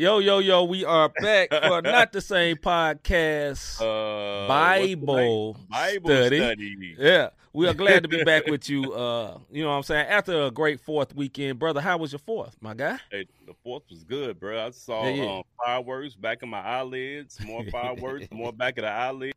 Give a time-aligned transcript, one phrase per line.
[0.00, 3.78] yo, yo, yo, we are back for not the same podcast.
[3.78, 6.38] Uh, Bible, Bible study.
[6.38, 6.96] study.
[6.98, 8.94] Yeah, we are glad to be back with you.
[8.94, 10.06] Uh, you know what I'm saying?
[10.06, 12.98] After a great fourth weekend, brother, how was your fourth, my guy?
[13.10, 14.68] Hey, the fourth was good, bro.
[14.68, 15.36] I saw Yeah, yeah.
[15.36, 19.36] Um, fireworks back in my eyelids, more fireworks, more back of the eyelids.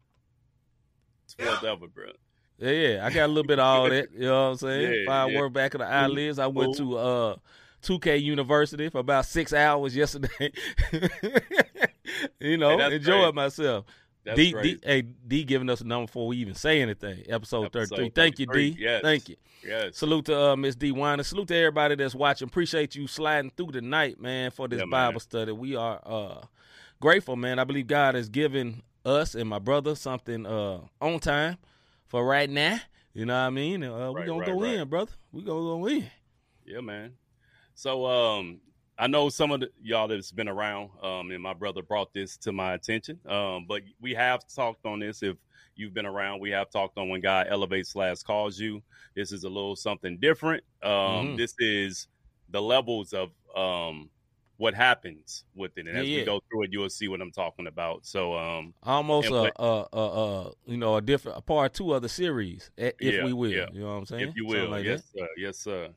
[1.25, 2.05] It's fourth ever, bro.
[2.57, 4.13] Yeah, yeah, I got a little bit of all that.
[4.13, 4.93] You know what I'm saying?
[4.93, 6.39] Yeah, Firework back of the eyelids.
[6.39, 7.35] I went to uh
[7.83, 10.51] 2K University for about six hours yesterday.
[12.39, 13.35] you know, Hey, enjoyed great.
[13.35, 13.85] myself.
[14.25, 14.53] That's D.
[14.61, 17.23] D, hey, D giving us a number before we even say anything.
[17.27, 18.09] Episode, Episode 33.
[18.15, 18.71] Thank you, D.
[18.71, 19.01] 33, yes.
[19.01, 19.35] Thank you.
[19.67, 19.97] yes.
[19.97, 21.23] Salute to uh, Miss D Weiner.
[21.23, 22.47] Salute to everybody that's watching.
[22.47, 25.09] Appreciate you sliding through the night, man, for this Yeah, man.
[25.09, 25.51] Bible study.
[25.51, 26.41] We are uh,
[27.01, 27.59] grateful, man.
[27.59, 31.57] I believe God has given us and my brother something uh, on time
[32.07, 32.79] for right now.
[33.13, 33.83] You know what I mean?
[33.83, 34.73] Uh, we Right, gonna right, go right.
[34.75, 35.11] in, brother.
[35.33, 36.09] We gonna go in.
[36.65, 37.11] Yeah, man.
[37.75, 38.59] So um
[38.97, 42.37] I know some of the, y'all that's been around, um, and my brother brought this
[42.37, 43.19] to my attention.
[43.27, 45.23] Um, but we have talked on this.
[45.23, 45.35] If
[45.75, 48.83] you've been around, we have talked on when God elevates slash calls you.
[49.15, 50.63] This is a little something different.
[50.83, 51.37] Um, Mhm.
[51.37, 52.07] this is
[52.49, 54.11] the levels of um
[54.57, 56.19] what happens with it, and as yeah.
[56.19, 58.05] we go through it, you will see what I'm talking about.
[58.05, 62.03] So um, Almost a, a, a, a, you know, a different a part two of
[62.03, 63.51] the series, eh, if Yeah, we will.
[63.51, 63.65] yeah.
[63.73, 64.29] You know what I'm saying?
[64.29, 64.69] if you will.
[64.69, 65.19] like yes, that.
[65.19, 65.27] sir.
[65.37, 65.89] Yes, sir.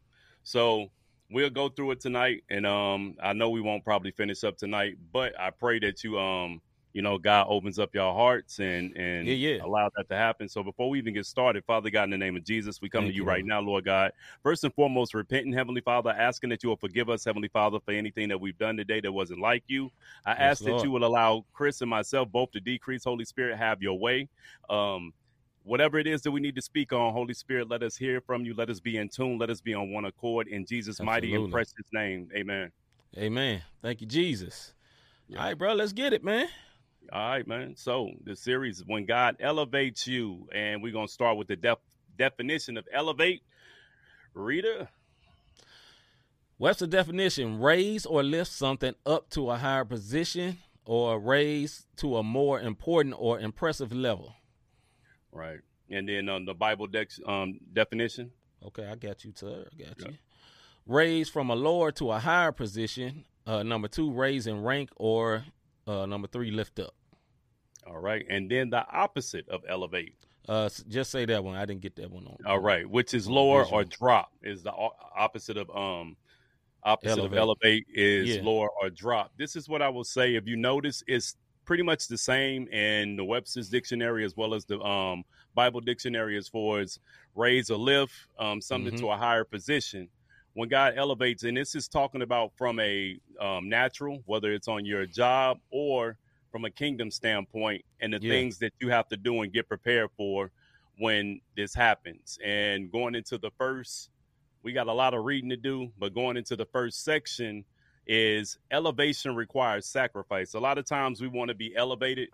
[0.42, 0.90] So
[1.30, 4.96] we'll go through it tonight, and um, I know we won't probably finish up tonight,
[5.12, 6.60] but I pray that you um,
[6.92, 9.58] you know, God opens up your hearts and and Yeah, yeah.
[9.62, 10.48] allow that to happen.
[10.48, 13.02] So before we even get started, Father God, in the name of Jesus, we come
[13.02, 14.12] Thank to you, you, right now, Lord God.
[14.42, 17.92] First and foremost, repenting, Heavenly Father, asking that you will forgive us, Heavenly Father, for
[17.92, 19.90] anything that we've done today that wasn't like you.
[20.24, 23.04] I Yes, ask that you will allow Chris and myself both to decrease.
[23.04, 24.28] Holy Spirit, have your way.
[24.70, 25.12] Um,
[25.66, 28.44] whatever it is that we need to speak on, Holy Spirit, let us hear from
[28.44, 28.54] you.
[28.54, 29.38] Let us be in tune.
[29.38, 31.52] Let us be on one accord in Jesus' mighty and Absolutely.
[31.52, 32.28] precious name.
[32.34, 32.72] Amen.
[33.18, 33.62] Amen.
[33.82, 34.72] Thank you, Jesus.
[35.28, 35.38] Yeah.
[35.38, 36.48] All right, bro, let's get it, man.
[37.12, 37.74] All right, man.
[37.76, 41.78] So the series, when God elevates you, and we're gonna start with the def-
[42.16, 43.42] definition of elevate.
[44.34, 44.88] Rita,
[46.58, 47.60] What's the definition?
[47.60, 50.56] Raise or lift something up to a higher position
[50.86, 54.35] or raise to a more important or impressive level.
[55.36, 55.60] Right?
[55.90, 58.30] And then um, the Bible dex- um, definition.
[58.64, 59.66] Okay, I got you, sir.
[59.72, 60.08] I got Yeah.
[60.08, 60.16] you.
[60.86, 63.24] Raise from a lower to a higher position.
[63.46, 65.44] Uh, number two, raise in rank, or
[65.86, 66.94] uh, number three, lift up.
[67.86, 70.14] All right, and then the opposite of elevate.
[70.48, 71.56] Uh, just say that one.
[71.56, 72.36] I didn't get that one on.
[72.46, 76.16] All right, which is lower or drop is the opposite of um
[76.84, 77.32] opposite Elevate.
[77.32, 78.42] of elevate is Yeah.
[78.42, 79.32] lower or drop.
[79.36, 80.34] This is what I will say.
[80.36, 81.36] If you notice, it's
[81.66, 86.36] pretty much the same in the Webster's dictionary as well as the um Bible dictionary
[86.38, 86.98] as far as
[87.34, 88.98] raise or lift um something Mhm.
[89.00, 90.10] to a higher position.
[90.54, 94.86] When God elevates, and this is talking about from a um, natural, whether it's on
[94.86, 96.16] your job or
[96.50, 98.30] from a kingdom standpoint, and the Yeah.
[98.30, 100.50] things that you have to do and get prepared for
[100.98, 102.38] when this happens.
[102.42, 104.08] And going into the first,
[104.62, 107.66] we got a lot of reading to do, but going into the first section
[108.06, 110.54] is elevation requires sacrifice.
[110.54, 112.28] A lot of times we want to be elevated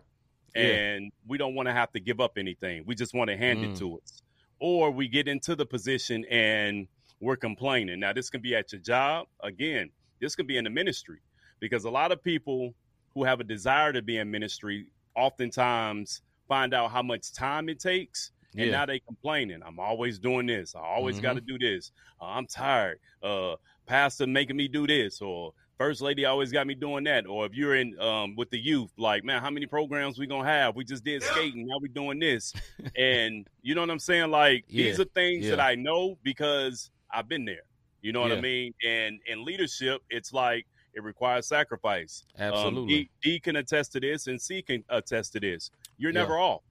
[0.54, 0.62] Yeah.
[0.62, 2.84] and we don't want to have to give up anything.
[2.86, 3.72] We just want to hand Mm.
[3.72, 4.22] it to us.
[4.58, 6.86] Or we get into the position and
[7.20, 8.00] we're complaining.
[8.00, 9.28] Now, this can be at your job.
[9.40, 9.90] Again,
[10.20, 11.20] this can be in the ministry
[11.58, 12.74] because a lot of people
[13.14, 17.78] who have a desire to be in ministry oftentimes find out how much time it
[17.80, 18.72] takes and Yeah.
[18.72, 19.62] now they complaining.
[19.62, 20.74] I'm always doing this.
[20.74, 21.22] I always Mhm.
[21.22, 21.90] got to do this.
[22.20, 22.98] Uh, I'm tired.
[23.22, 23.56] Uh,
[23.86, 27.26] pastor making me do this, or first lady always got me doing that.
[27.26, 30.49] Or if you're in um, with the youth, like man, how many programs we gonna
[30.49, 30.76] have?
[30.76, 31.67] We just did skating.
[31.67, 32.52] Now we doing this,
[32.96, 34.31] and you know what I'm saying?
[34.31, 35.61] Like these are things that.
[35.61, 37.62] I know because I've been there.
[38.00, 38.37] You know what Yeah.
[38.38, 38.75] I mean?
[38.87, 42.25] And in leadership, it's like it requires sacrifice.
[42.38, 43.05] Um, Absolutely.
[43.05, 45.70] D, D can attest to this, and C can attest to this.
[45.99, 46.20] You're Yeah.
[46.20, 46.62] never off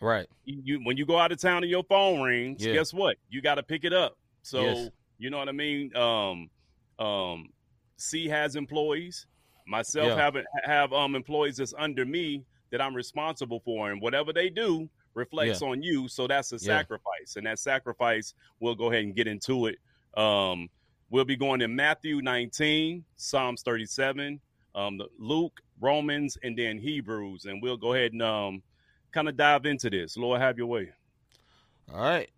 [0.00, 0.26] right.
[0.44, 2.74] you, when you go out of town and your phone rings, Yeah.
[2.74, 3.16] guess what?
[3.28, 4.18] You got to pick it up.
[4.42, 4.90] So Yes.
[5.18, 5.96] you know what I mean.
[5.96, 6.50] Um,
[6.98, 7.50] um,
[7.96, 9.26] C has employees.
[9.66, 10.16] Myself Yeah.
[10.16, 14.88] have have um employees that's under me that I'm responsible for, and whatever they do
[15.14, 16.08] reflects on you.
[16.08, 16.78] So that's a Yeah.
[16.78, 19.78] sacrifice, and that sacrifice we'll go ahead and get into it.
[20.16, 20.68] Um,
[21.10, 24.40] we'll be going in Matthew 19, Psalms 37,
[24.74, 28.62] um, Luke, Romans, and then Hebrews, and we'll go ahead and um
[29.12, 30.16] kind of dive into this.
[30.16, 30.92] Lord, have your way.
[31.92, 32.28] All right.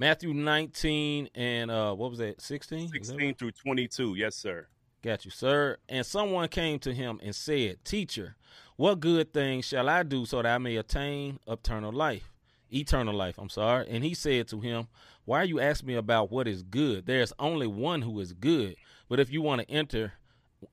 [0.00, 2.40] Matthew 19 and uh what was that?
[2.40, 2.88] 16?
[2.88, 4.14] 16 through 22.
[4.14, 4.66] Yes, sir.
[5.02, 5.76] Got you, sir.
[5.90, 8.34] And someone came to him and said, Teacher,
[8.76, 12.32] what good thing shall I do so that I may attain eternal life?
[12.72, 13.88] Eternal life, I'm sorry.
[13.90, 14.88] And he said to him,
[15.26, 17.04] Why are you asking me about what is good?
[17.04, 18.76] There's only one who is good.
[19.06, 20.14] But if you want to enter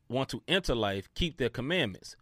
[0.07, 2.15] want to enter life, keep their commandments.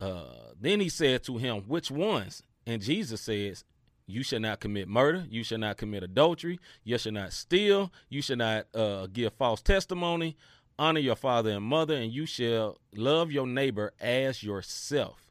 [0.00, 2.44] Uh, then he said to him, Which ones?
[2.66, 3.64] And Jesus says,
[4.06, 8.20] You shall not commit murder, you shall not commit adultery, you shall not steal, you
[8.20, 10.36] shall not uh, give false testimony,
[10.78, 15.24] honor your father and mother, and you shall love your neighbor as yourself.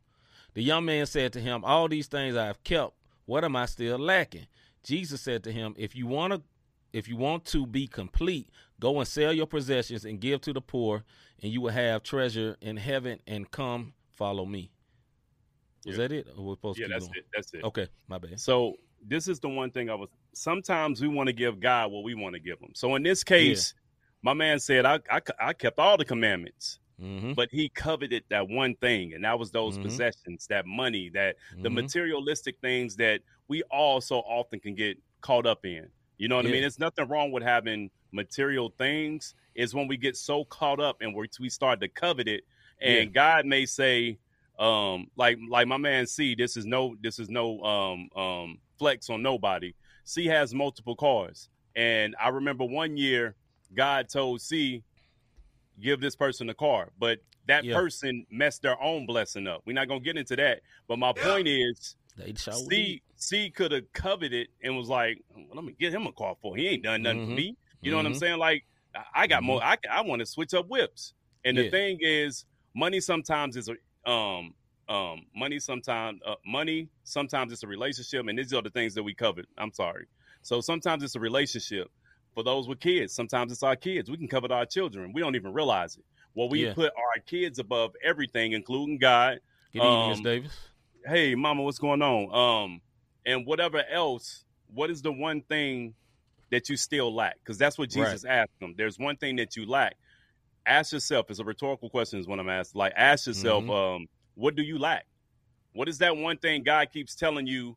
[0.56, 2.94] The young man said to him, All these things I have kept,
[3.26, 4.48] what am I still lacking?
[4.84, 6.42] Jesus said to him, If you want to
[6.94, 8.50] if you want to be complete,
[8.80, 11.04] go and sell your possessions and give to the poor,
[11.42, 14.70] and you will have treasure in heaven and come follow me.
[15.86, 16.08] Is yeah.
[16.08, 16.28] that it?
[16.38, 17.20] we're supposed yeah, to that's going?
[17.20, 17.26] it.
[17.34, 17.64] That's it.
[17.64, 18.40] Okay, my bad.
[18.40, 18.76] So
[19.06, 20.10] this is the one thing I was.
[20.34, 22.72] Sometimes we want to give God what we want to give him.
[22.74, 24.20] So in this case, yeah.
[24.24, 26.80] my man said, I, I, I kept all the commandments.
[27.02, 27.34] Mm-hmm.
[27.34, 29.84] But he coveted that one thing, and that was those mm-hmm.
[29.84, 31.64] possessions, that money, that mm-hmm.
[31.64, 35.88] the materialistic things that we all so often can get caught up in.
[36.18, 36.52] You know what yeah.
[36.52, 36.62] I mean?
[36.62, 39.34] There's nothing wrong with having material things.
[39.56, 42.44] Is when we get so caught up and we we start to covet it,
[42.80, 43.14] and yeah.
[43.14, 44.18] God may say,
[44.64, 49.10] um, like like my man C, this is no this is no um um flex
[49.10, 49.74] on nobody.
[50.06, 53.36] C has multiple cars, and I remember one year
[53.76, 54.84] God told C,
[55.82, 57.76] give this person a car, but that yeah.
[57.76, 59.64] person messed their own blessing up.
[59.66, 61.98] We're not gonna get into that, but my point is,
[62.70, 66.36] C C could have coveted and was like, well, let me get him a car
[66.42, 66.56] for.
[66.56, 67.32] He ain't done nothing mm-hmm.
[67.32, 67.58] for me.
[67.82, 68.04] You know mm-hmm.
[68.04, 68.20] what I'm mm-hmm.
[68.20, 68.40] saying?
[68.40, 68.64] Like
[69.14, 69.48] I got mm-hmm.
[69.48, 69.64] more.
[69.64, 71.14] I I want to switch up whips,
[71.44, 71.64] and yeah.
[71.64, 74.54] the thing is, money sometimes is a um
[74.90, 79.04] um money sometimes uh, money sometimes it's a relationship and these are the things that
[79.04, 80.06] we covered i'm sorry.
[80.44, 81.90] So sometimes it's a relationship
[82.36, 83.14] for those with kids.
[83.14, 84.12] Sometimes it's our kids.
[84.12, 85.14] We can cover our children.
[85.14, 86.04] We don't even realize it.
[86.36, 86.74] Well we yeah.
[86.74, 89.40] put our kids above everything including god.
[89.72, 90.58] Good evening, um, Davis.
[91.06, 92.66] hey mama what's going on?
[92.66, 92.82] Um
[93.26, 95.94] and whatever else what is the one thing
[96.52, 97.38] that you still lack?
[97.40, 98.40] Because that's what jesus right.
[98.40, 98.74] asked them.
[98.78, 99.96] There's one thing that you lack
[100.66, 103.72] ask yourself it's a rhetorical question is what i'm asked like ask yourself mm-hmm.
[103.72, 105.06] um what do you lack?
[105.74, 107.76] What is that one thing god keeps telling you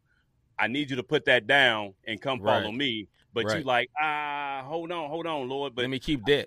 [0.58, 3.58] i need you to put that down and come follow me but right.
[3.58, 6.46] you like ah hold on hold on lord but let me keep that.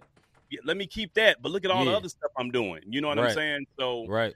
[0.50, 1.92] Yeah, let me keep that but look at all yeah.
[1.92, 3.28] the other stuff i'm doing you know what right.
[3.28, 3.66] i'm saying?
[3.80, 4.34] So right.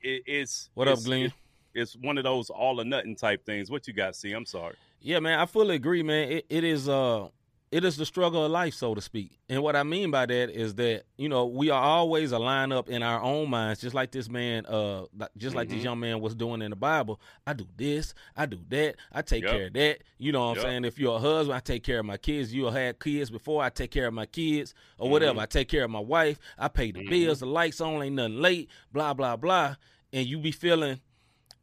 [0.00, 1.26] it, it's what it's, up glenn?
[1.26, 1.32] it,
[1.74, 3.70] it's one of those all or nothing type things.
[3.70, 4.74] What you got see i'm sorry.
[5.00, 6.30] Yeah man i fully agree man.
[6.30, 7.28] It, it is uh
[7.72, 9.38] it is the struggle of life, so to speak.
[9.48, 12.72] And what I mean by that is that you know we are always a line
[12.72, 15.04] up in our own minds, just like this man, uh,
[15.36, 15.76] just like mm-hmm.
[15.76, 17.20] this young man was doing in the Bible.
[17.46, 19.52] I do this, I do that, I take yep.
[19.52, 19.98] care of that.
[20.18, 20.84] You know what I'm saying?
[20.84, 22.52] If you're a husband, I take care of my kids.
[22.52, 25.12] You had kids before, I take care of my kids or mm-hmm.
[25.12, 25.40] whatever.
[25.40, 26.40] I take care of my wife.
[26.58, 27.10] I pay the mm-hmm.
[27.10, 28.68] bills, the lights on, ain't nothing late.
[28.92, 29.76] Blah blah blah.
[30.12, 30.98] And you be feeling,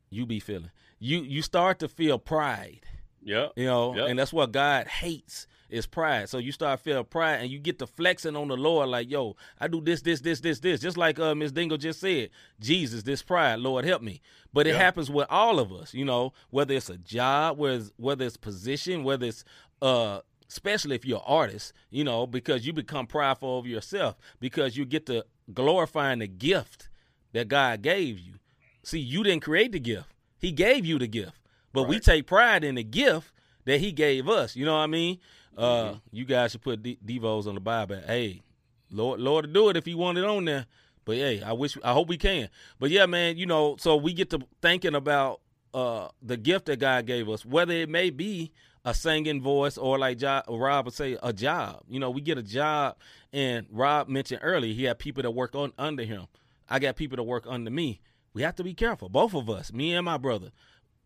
[0.09, 2.85] you be feeling, you you start to feel pride.
[3.21, 4.07] Yeah, you know, yep.
[4.07, 6.29] and that's what God hates is pride.
[6.29, 9.35] So you start feeling pride and you get to flexing on the Lord like, yo,
[9.59, 10.79] I do this, this, this, this, this.
[10.81, 12.29] Just like uh, Miss Dingle just said,
[12.59, 14.21] Jesus, this pride, Lord help me.
[14.53, 14.79] But it yeah.
[14.79, 18.37] happens with all of us, you know, whether it's a job, whether it's, whether it's
[18.37, 19.43] position, whether it's
[19.81, 24.77] uh especially if you're an artist, you know, because you become prideful of yourself because
[24.77, 26.89] you get to glorifying the gift
[27.33, 28.35] that God gave you.
[28.83, 30.07] See, you didn't create the gift.
[30.39, 31.41] He gave you the gift.
[31.73, 31.89] But right.
[31.89, 33.33] we take pride in the gift
[33.65, 34.55] that he gave us.
[34.55, 35.19] You know what I mean?
[35.57, 35.97] Uh, mm-hmm.
[36.11, 37.99] you guys should put D- Devos on the Bible.
[38.05, 38.43] Hey,
[38.91, 40.67] Lord, Lord, to do it if He wanted on there.
[41.03, 42.49] But hey, I wish, I hope we can.
[42.79, 45.41] But yeah, man, you know, so we get to thinking about
[45.73, 48.51] uh the gift that God gave us, whether it may be
[48.85, 51.83] a singing voice or like jo- Rob would say, a job.
[51.89, 52.97] You know, we get a job,
[53.33, 56.27] and Rob mentioned earlier he had people that work on under him.
[56.69, 57.99] I got people that work under me.
[58.33, 60.51] We have to be careful, both of us, me and my brother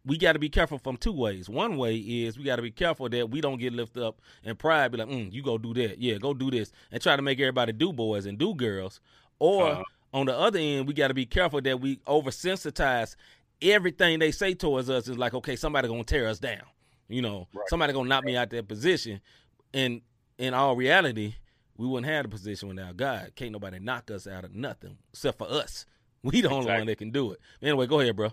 [0.06, 1.48] we got to be careful from two ways.
[1.48, 4.58] One way is we got to be careful that we don't get lifted up and
[4.58, 7.22] pride, be like, mm, you go do that, yeah, go do this, and try to
[7.22, 9.00] make everybody do boys and do girls.
[9.40, 9.84] Or uh-huh.
[10.14, 13.16] on the other end, we got to be careful that we oversensitize
[13.62, 16.64] everything they say towards us is like, okay, somebody gonna tear us down,
[17.08, 17.70] you know, right.
[17.70, 19.22] somebody gonna knock me out that position.
[19.74, 20.02] And
[20.40, 21.36] in all reality,
[21.78, 23.34] we wouldn't have the position without God.
[23.36, 25.86] Can't nobody knock us out of nothing except for us.
[26.24, 26.58] We the exactly.
[26.58, 27.40] only one that can do it.
[27.64, 28.32] Anyway, go ahead, bro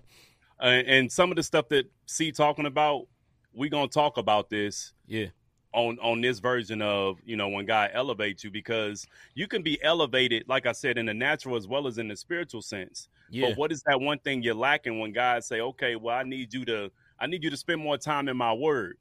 [0.60, 3.06] Uh, and some of the stuff that C talking about,
[3.52, 4.92] we gonna talk about this.
[5.06, 5.26] Yeah.
[5.74, 9.80] On on this version of you know when God elevates you because you can be
[9.82, 13.08] elevated like I said in the natural as well as in the spiritual sense.
[13.30, 13.50] Yeah.
[13.50, 16.54] But what is that one thing you're lacking when God say, okay, well I need
[16.54, 18.96] you to I need you to spend more time in my word,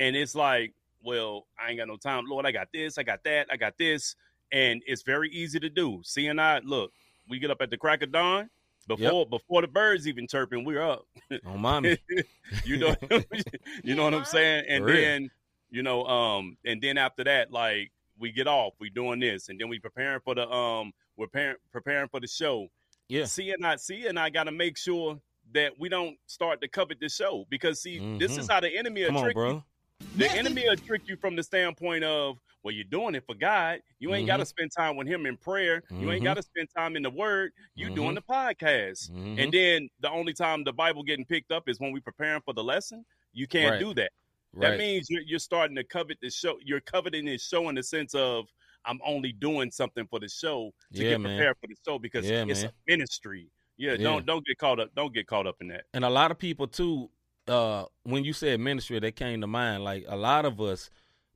[0.00, 2.46] and it's like, well I ain't got no time, Lord.
[2.46, 4.16] I got this, I got that, I got this,
[4.50, 6.00] and it's very easy to do.
[6.02, 6.92] C and I look,
[7.28, 8.50] we get up at the crack of dawn
[8.86, 9.30] before yep.
[9.30, 11.06] before the birds even chirping, we're up.
[11.46, 11.98] Oh, mommy.
[12.64, 12.94] you know,
[13.84, 14.64] you know what I'm saying.
[14.68, 15.30] And For then, real.
[15.70, 19.58] you know, um, and then after that, like we get off, we doing this, and
[19.60, 22.68] then we preparing for the um, we're par- preparing for the show.
[23.08, 23.24] Yeah.
[23.26, 25.20] See and I, C and I got to make sure
[25.52, 28.52] that we don't start to covet the show because see, this is Mhm.
[28.52, 29.64] how the enemy will Come on, trick you.
[30.16, 33.80] The enemy will trick you from the standpoint of, well, you're doing it for God.
[33.98, 35.82] You ain't got to spend time with Him in prayer.
[35.90, 36.24] You ain't Mhm.
[36.24, 37.52] got to spend time in the Word.
[37.74, 38.14] You doing Mhm.
[38.16, 42.00] the podcast, and then the only time the Bible getting picked up is when we
[42.00, 43.04] preparing for the lesson.
[43.32, 43.80] You can't Right.
[43.80, 44.12] do that.
[44.54, 44.70] right.
[44.72, 46.58] That means you're, you're starting to covet the show.
[46.62, 48.48] You're coveting the show in the sense of
[48.84, 51.38] I'm only doing something for the show to Yeah, get man.
[51.38, 52.70] prepared for the show because Yeah, it's man.
[52.70, 53.48] a ministry.
[53.78, 53.96] Yeah, Yeah.
[53.98, 54.94] don't don't get caught up.
[54.94, 55.86] Don't get caught up in that.
[55.94, 57.10] and a lot of people too
[57.48, 60.90] uh when you said ministry that came to mind like a lot of us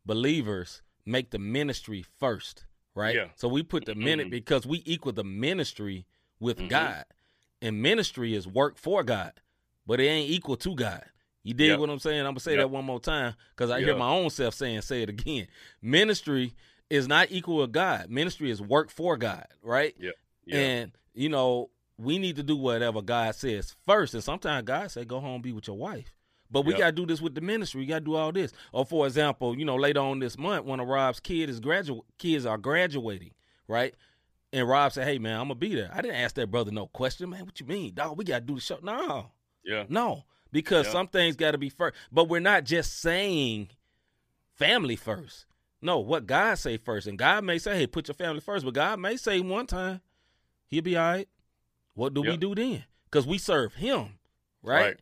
[0.04, 3.28] believers make the ministry first right Yeah.
[3.36, 4.30] so we put the minute Mhm.
[4.30, 6.06] because we equal the ministry
[6.38, 6.68] with Mhm.
[6.68, 7.04] god
[7.60, 9.32] and ministry is work for god
[9.86, 11.04] but it ain't equal to god
[11.42, 11.78] you dig Yep.
[11.80, 12.60] what i'm saying i'm gonna say Yep.
[12.60, 15.48] that one more time because i hear my own self saying say it again
[15.82, 16.54] ministry
[16.88, 20.12] is not equal with god ministry is work for god right Yeah.
[20.52, 24.14] and you know, we need to do whatever God says first.
[24.14, 26.12] And sometimes God say, "Go home, be with your wife."
[26.50, 26.78] But we Yep.
[26.78, 27.80] got to do this with the ministry.
[27.80, 28.52] We got to do all this.
[28.72, 32.04] Or for example, you know, later on this month, one of Rob's kid is gradu-
[32.18, 33.32] kids are graduating,
[33.66, 33.94] right?
[34.52, 36.86] And Rob said, "Hey man, I'm gonna be there." I didn't ask that brother no
[36.86, 37.44] question, man.
[37.46, 38.16] What you mean, dog?
[38.16, 38.78] We got to do the show.
[38.82, 39.32] No,
[39.64, 39.86] yeah.
[39.88, 40.92] no, because Yeah.
[40.92, 41.96] some things got to be first.
[42.12, 43.70] But we're not just saying
[44.54, 45.46] family first.
[45.82, 48.64] No, what God say first, and God may say, "Hey, put your family first.
[48.64, 50.00] but God may say one time,
[50.68, 51.28] "He'll be all right."
[51.96, 52.84] What do we do then?
[53.10, 54.18] Because we serve Him,
[54.62, 54.82] right?
[54.84, 54.96] Right.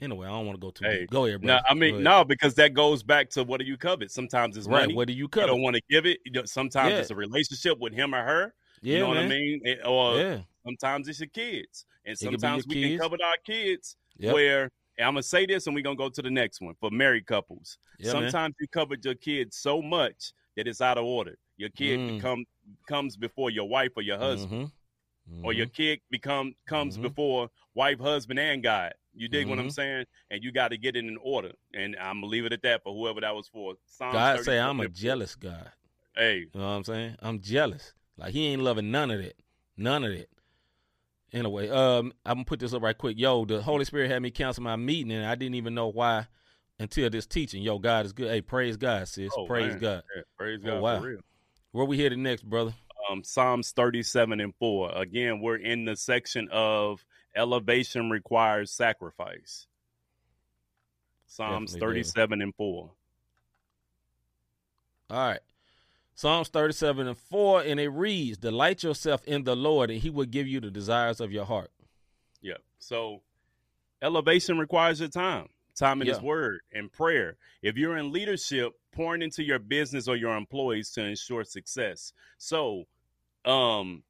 [0.00, 1.10] Anyway, I don't want to go too Hey, deep.
[1.10, 1.54] Go ahead, bro.
[1.56, 4.10] No, I mean no, because that goes back to what do you covet?
[4.10, 4.82] Sometimes it's right.
[4.82, 4.94] money.
[4.94, 5.46] What do you you cover?
[5.48, 6.18] don't want to give it.
[6.48, 6.98] Sometimes Yeah.
[6.98, 8.54] it's a relationship with him or her.
[8.82, 9.16] yeah, you know man.
[9.16, 9.60] what I mean?
[9.64, 13.02] It- or yeah, sometimes it's your kids, and could be your sometimes we can kids.
[13.02, 13.96] covet our kids.
[14.18, 14.34] Yep.
[14.34, 14.64] Where
[14.98, 17.78] I'm gonna say this, and we're gonna go to the next one for married couples.
[17.98, 18.22] yeah, man.
[18.24, 21.36] sometimes you covered your kids so much that it's out of order.
[21.56, 22.16] Your kid Mm.
[22.16, 22.44] become
[22.86, 24.70] comes before your wife or your husband,
[25.30, 25.44] Mhm.
[25.44, 27.02] or your kid become comes Mhm.
[27.02, 28.94] before wife, husband, and God.
[29.14, 29.72] You dig what I'm Mhm.
[29.72, 30.06] saying?
[30.30, 31.52] And you got to get it in order.
[31.74, 33.74] And I'm gonna leave it at that for whoever that was for.
[33.98, 35.72] God say I'm a jealous God.
[36.14, 37.16] Hey, You know what I'm saying?
[37.20, 37.94] I'm jealous.
[38.16, 39.36] Like he ain't loving none of that.
[39.76, 40.28] None of that.
[41.32, 43.18] Anyway, um, I'm gonna put this up right quick.
[43.18, 46.28] Yo, the Holy Spirit had me cancel my meeting, and I didn't even know why
[46.78, 47.62] until this teaching.
[47.62, 48.30] Yo, God is good.
[48.30, 49.32] Hey, praise God, sis.
[49.36, 49.80] Oh, praise man.
[49.80, 50.02] God.
[50.14, 51.00] yeah, praise Oh, God wow.
[51.00, 51.20] for real.
[51.72, 52.74] Where we headed next, brother?
[53.10, 54.92] Um, Psalms 37 and 4.
[54.94, 59.66] Again, we're in the section of elevation requires sacrifice.
[61.26, 62.04] Psalms Definitely do.
[62.04, 62.90] 37 and 4.
[65.10, 65.40] All right.
[66.14, 70.24] Psalms 37 and 4, and it reads, Delight yourself in the Lord, and he will
[70.24, 71.70] give you the desires of your heart.
[72.40, 72.54] Yeah.
[72.78, 73.20] So
[74.00, 77.36] elevation requires your time, time in His Word and prayer.
[77.62, 82.12] If you're in leadership, pouring into your business or your employees to ensure success.
[82.38, 82.84] So,
[83.46, 84.04] um,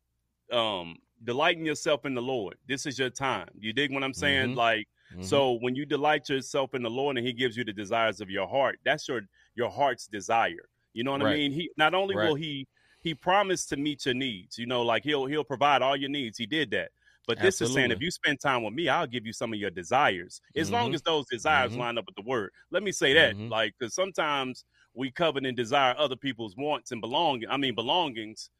[0.53, 2.57] um, delighting yourself in the Lord.
[2.67, 3.51] This is your time.
[3.59, 4.51] You dig what I'm saying?
[4.51, 4.57] Mhm.
[4.57, 5.25] Like, Mhm.
[5.25, 8.31] So when you delight yourself in the Lord and He gives you the desires of
[8.31, 9.23] your heart, that's your
[9.55, 10.69] your heart's desire.
[10.95, 11.53] You know what I mean?
[11.53, 12.67] He not only will He
[13.01, 14.59] He promised to meet your needs.
[14.59, 16.39] You know, like He'll He'll provide all your needs.
[16.39, 16.93] He did that.
[17.27, 19.59] But this is saying if you spend time with me, I'll give you some of
[19.61, 20.95] your desires, as long Mhm.
[20.95, 21.79] as those desires Mhm.
[21.79, 22.51] line up with the word.
[22.71, 23.49] Let me say that, Mhm.
[23.49, 24.65] like, because sometimes
[24.95, 28.51] we covet and desire other people's wants and belonging, I mean, belongings.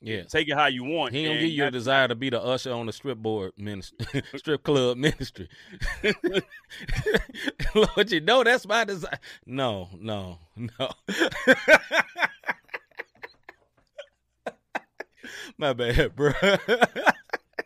[0.00, 0.22] Yeah.
[0.24, 1.14] Take it how you want.
[1.14, 4.22] He don't give you a desire to be the usher on the strip board ministry,
[4.36, 5.48] strip club ministry.
[7.74, 9.18] Lord, you know that's my desire.
[9.46, 10.70] No, no, no.
[15.58, 16.32] my bad, bro.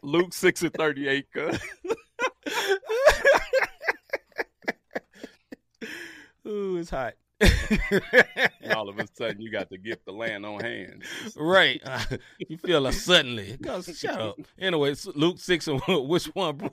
[0.02, 1.26] Luke six and thirty eight.
[6.46, 7.14] Ooh, it's hot.
[8.74, 11.02] all of a sudden, you got the gift of land on hand.
[11.36, 11.82] right.
[12.38, 13.56] you feel like suddenly.
[13.62, 14.38] Cause shut up.
[14.58, 16.08] Anyway, Luke 6 and 1.
[16.08, 16.70] Which one, bro?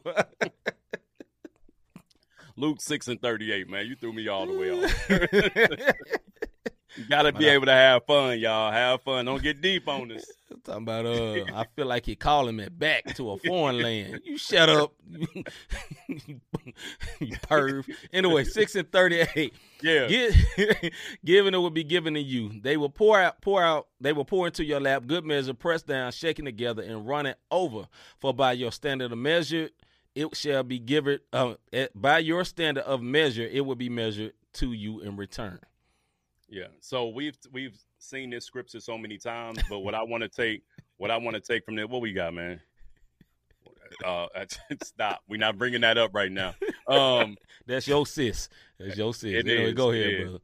[2.55, 3.85] Luke six and thirty eight, man.
[3.87, 5.93] You threw me all the way off.
[6.97, 8.71] You gotta be able to have fun, y'all.
[8.71, 9.23] Have fun.
[9.25, 10.25] Don't get deep on this.
[10.63, 14.21] Talking about uh, I feel like he calling me back to a foreign land.
[14.23, 15.45] You shut up, you
[17.19, 17.89] perv.
[18.13, 19.53] Anyway, six and thirty-eight.
[19.81, 20.07] Yeah.
[21.25, 22.59] Given it will be given to you.
[22.61, 23.87] They will pour out, pour out.
[24.01, 27.37] They will pour into your lap, good measure, pressed down, shaken together, and run it
[27.51, 27.87] over.
[28.19, 29.69] For by your standard of measure,
[30.15, 31.19] it shall be given.
[31.31, 31.55] Uh,
[31.95, 35.59] by your standard of measure, it will be measured to you in return.
[36.49, 36.67] Yeah.
[36.81, 40.63] So we've we've seen this scripture so many times, but what I want to take,
[40.97, 42.59] what I want to take from there, what we got, man?
[44.05, 44.27] Uh,
[44.83, 45.21] stop.
[45.27, 46.53] We're not bringing that up right now.
[46.87, 47.37] Um,
[47.67, 48.49] That's your sis.
[48.79, 49.31] That's your sis.
[49.31, 50.21] It Anyway, is, go it ahead, is.
[50.23, 50.39] brother.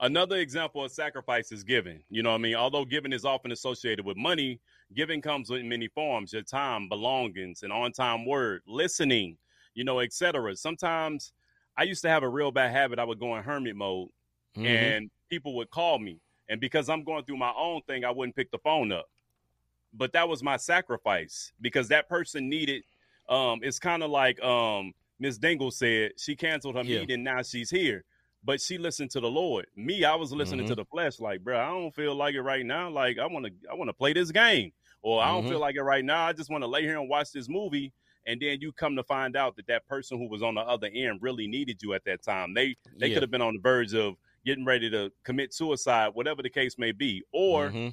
[0.00, 2.00] another example of sacrifice is giving.
[2.10, 2.54] You know what I mean?
[2.54, 4.60] Although giving is often associated with money,
[4.94, 9.36] Giving comes in many forms: your time, belongings, an on-time word, listening,
[9.74, 10.54] you know, etc.
[10.56, 11.32] Sometimes
[11.76, 12.98] I used to have a real bad habit.
[12.98, 14.08] I would go in hermit mode,
[14.56, 14.66] mm-hmm.
[14.66, 18.36] and people would call me, and because I'm going through my own thing, I wouldn't
[18.36, 19.08] pick the phone up.
[19.92, 22.82] But that was my sacrifice because that person needed.
[23.28, 27.00] Um, it's kind of like um, Miss Dingle said she canceled her yeah.
[27.00, 27.24] meeting.
[27.24, 28.04] Now she's here
[28.46, 29.66] but she listened to the Lord.
[29.74, 30.68] Me, I was listening mm-hmm.
[30.68, 32.88] to the flesh, like, bro, I don't feel like it right now.
[32.88, 34.70] Like, I want to, I want to play this game,
[35.02, 35.50] or I don't mm-hmm.
[35.50, 36.24] feel like it right now.
[36.24, 37.92] I just want to lay here and watch this movie.
[38.24, 40.88] And then you come to find out that that person who was on the other
[40.94, 42.54] end really needed you at that time.
[42.54, 43.14] They they yeah.
[43.14, 44.14] could have been on the verge of
[44.46, 47.88] getting ready to commit suicide, whatever the case may be, or mm-hmm.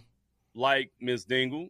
[0.54, 1.68] like Miss Dingle,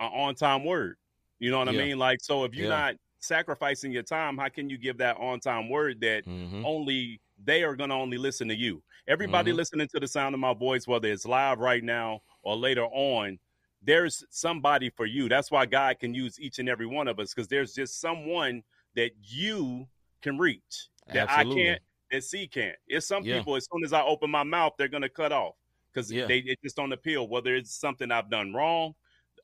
[0.00, 0.96] an on time word.
[1.38, 1.80] You know what yeah.
[1.80, 1.98] I mean?
[1.98, 2.76] Like, so if you're yeah.
[2.76, 6.64] not sacrificing your time, how can you give that on time word that mm-hmm.
[6.64, 8.82] only they are going to only listen to you.
[9.08, 9.58] Everybody mm-hmm.
[9.58, 13.38] listening to the sound of my voice, whether it's live right now or later on,
[13.82, 15.28] there's somebody for you.
[15.28, 18.62] That's why God can use each and every one of us because there's just someone
[18.94, 19.86] that you
[20.22, 21.62] can reach that Absolutely.
[21.62, 22.76] I can't, that C can't.
[22.86, 23.38] It's some yeah.
[23.38, 25.54] people, as soon as I open my mouth, they're going to cut off
[25.92, 26.26] because yeah.
[26.26, 28.94] they it just don't appeal, whether it's something I've done wrong,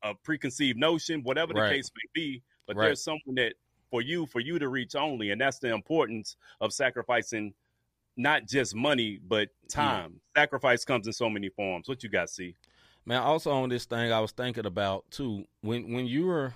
[0.02, 1.76] a preconceived notion, whatever the right.
[1.76, 2.42] case may be.
[2.66, 2.86] But right.
[2.86, 3.54] there's something that
[3.90, 5.30] for you, for you to reach only.
[5.30, 7.52] And that's the importance of sacrificing
[8.16, 10.20] not just money, but time.
[10.36, 10.42] Yeah.
[10.42, 11.88] Sacrifice comes in so many forms.
[11.88, 12.54] What you got, see?
[13.04, 15.46] Man, also on this thing, I was thinking about too.
[15.60, 16.54] When when you're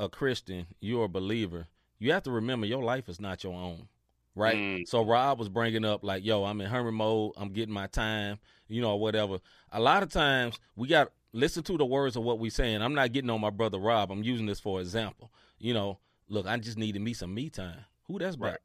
[0.00, 1.66] a Christian, you're a believer.
[1.98, 3.88] You have to remember your life is not your own,
[4.34, 4.56] right?
[4.56, 4.88] Mm.
[4.88, 7.32] So Rob was bringing up like, "Yo, I'm in hermit mode.
[7.36, 8.38] I'm getting my time,
[8.68, 9.38] you know, whatever."
[9.72, 12.82] A lot of times we got listen to the words of what we saying.
[12.82, 14.10] I'm not getting on my brother Rob.
[14.10, 15.30] I'm using this for example.
[15.58, 17.84] You know, look, I just needed me some me time.
[18.06, 18.46] Who that's about?
[18.46, 18.60] Right.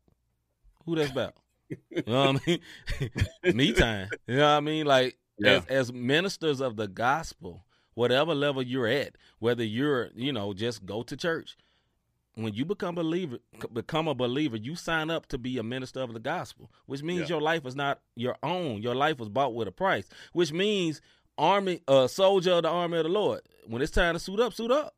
[0.86, 1.36] Who that's about?
[1.90, 2.60] You know what I
[3.44, 3.56] mean?
[3.56, 4.10] Me time.
[4.28, 4.86] You know what I mean?
[4.86, 5.52] Like yeah.
[5.52, 10.86] as as ministers of the gospel, whatever level you're at, whether you're, you know, just
[10.86, 11.58] go to church.
[12.36, 13.38] When you become a believer,
[13.74, 17.22] become a believer, you sign up to be a minister of the gospel, which means
[17.22, 17.36] yeah.
[17.36, 18.82] your life is not your own.
[18.82, 21.00] Your life was bought with a price, which means
[21.38, 23.42] army, a uh, soldier of the army of the Lord.
[23.68, 24.96] When it's time to suit up, suit up.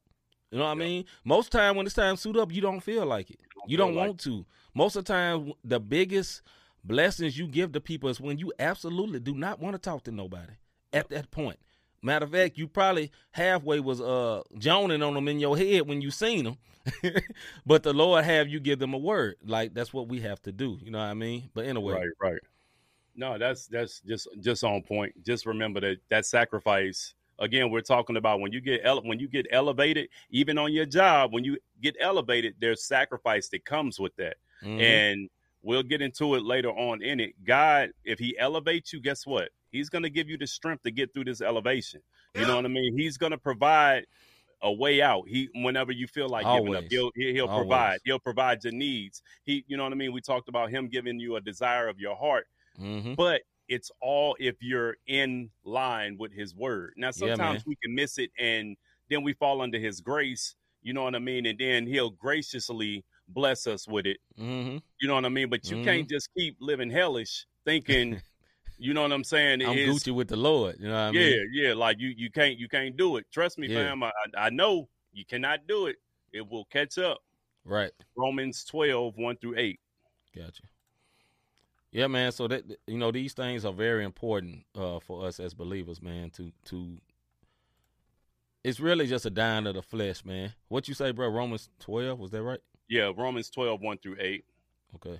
[0.52, 0.84] You know what yeah.
[0.84, 1.06] I mean?
[1.26, 3.39] Most time when it's time to suit up, you don't feel like it.
[3.41, 4.45] You don't, you don't want like to.
[4.74, 6.41] Most of the time, the biggest
[6.86, 10.12] blessings you give to people is when you absolutely do not want to talk to
[10.12, 10.54] nobody
[10.93, 11.58] at that point.
[12.06, 16.02] Matter of fact, you probably halfway was uh joning on them in your head when
[16.02, 16.58] you seen them,
[17.65, 19.38] but the Lord have you give them a word.
[19.44, 20.78] Like that's what we have to do.
[20.82, 21.50] You know what I mean?
[21.56, 22.41] But anyway, right, right.
[23.15, 25.13] No, that's that's just just on point.
[25.26, 27.15] Just remember that that sacrifice.
[27.39, 30.86] Again, we're talking about when you get ele- when you get elevated, even on your
[30.86, 34.38] job, when you get elevated, there's sacrifice that comes with that.
[34.63, 34.80] Mm-hmm.
[34.80, 35.30] And
[35.65, 37.44] We'll get into it later on in it.
[37.44, 39.50] God, if He elevates you, guess what?
[39.75, 42.01] He's going to give you the strength to get through this elevation.
[42.33, 42.47] You yeah.
[42.47, 42.97] know what I mean?
[42.97, 44.05] He's going to provide
[44.61, 45.23] a way out.
[45.27, 46.63] He whenever you feel like Always.
[46.63, 47.67] giving up, he'll he'll Always.
[47.67, 47.99] provide.
[48.05, 49.21] He'll provide your needs.
[49.43, 50.11] He, you know what I mean.
[50.13, 52.47] We talked about him giving you a desire of your heart,
[52.79, 53.13] mm-hmm.
[53.13, 56.93] but it's all if you're in line with his word.
[56.97, 58.75] Now sometimes yeah, we can miss it, and
[59.09, 60.55] then we fall under his grace.
[60.81, 61.45] You know what I mean?
[61.47, 64.17] And then he'll graciously bless us with it.
[64.39, 64.77] Mm-hmm.
[65.01, 65.49] You know what I mean?
[65.49, 65.85] But you mm-hmm.
[65.85, 68.21] can't just keep living hellish thinking.
[68.77, 69.61] you know what I'm saying?
[69.61, 70.77] I'm is, Gucci with the Lord.
[70.79, 71.49] You know what I yeah, mean?
[71.53, 73.25] Yeah, yeah, Like you, you can't, you can't do it.
[73.31, 73.89] Trust me, yeah.
[73.89, 74.03] fam.
[74.03, 75.97] I, I know you cannot do it.
[76.33, 77.19] It will catch up.
[77.63, 77.91] Right.
[78.15, 79.79] Romans 12, 1 through 8.
[80.35, 80.63] Gotcha.
[81.91, 82.31] Yeah, man.
[82.33, 86.29] So that you know, these things are very important uh, for us as believers, man.
[86.31, 86.97] To to,
[88.65, 90.53] it's really just a dying of the flesh, man.
[90.67, 91.29] What you say, bro?
[91.29, 92.59] Romans twelve was that right?
[92.88, 94.45] Yeah, Romans 12, 1 through 8.
[94.95, 95.19] Okay.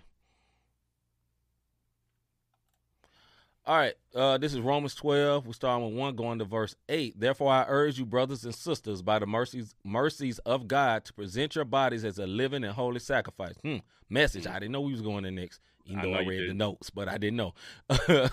[3.67, 5.47] All right, uh, this is Romans 12.
[5.47, 7.19] We're starting with 1, going to verse 8.
[7.19, 11.56] Therefore, I urge you, brothers and sisters, by the mercies mercies of God, to present
[11.56, 13.56] your bodies as a living and holy sacrifice.
[13.63, 14.43] Hmm, message.
[14.43, 14.51] Mm.
[14.51, 16.89] I didn't know we was going to next even though I, I read the notes,
[16.89, 17.54] but I didn't know.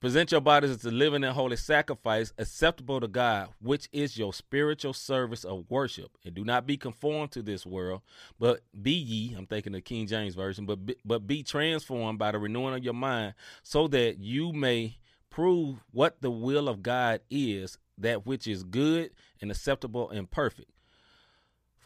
[0.00, 4.32] Present your bodies as a living and holy sacrifice acceptable to God, which is your
[4.32, 6.10] spiritual service of worship.
[6.24, 8.02] And do not be conformed to this world,
[8.38, 12.32] but be ye, I'm thinking the King James Version, but be, but be transformed by
[12.32, 14.98] the renewing of your mind, so that you may
[15.30, 20.70] prove what the will of God is, that which is good and acceptable and perfect.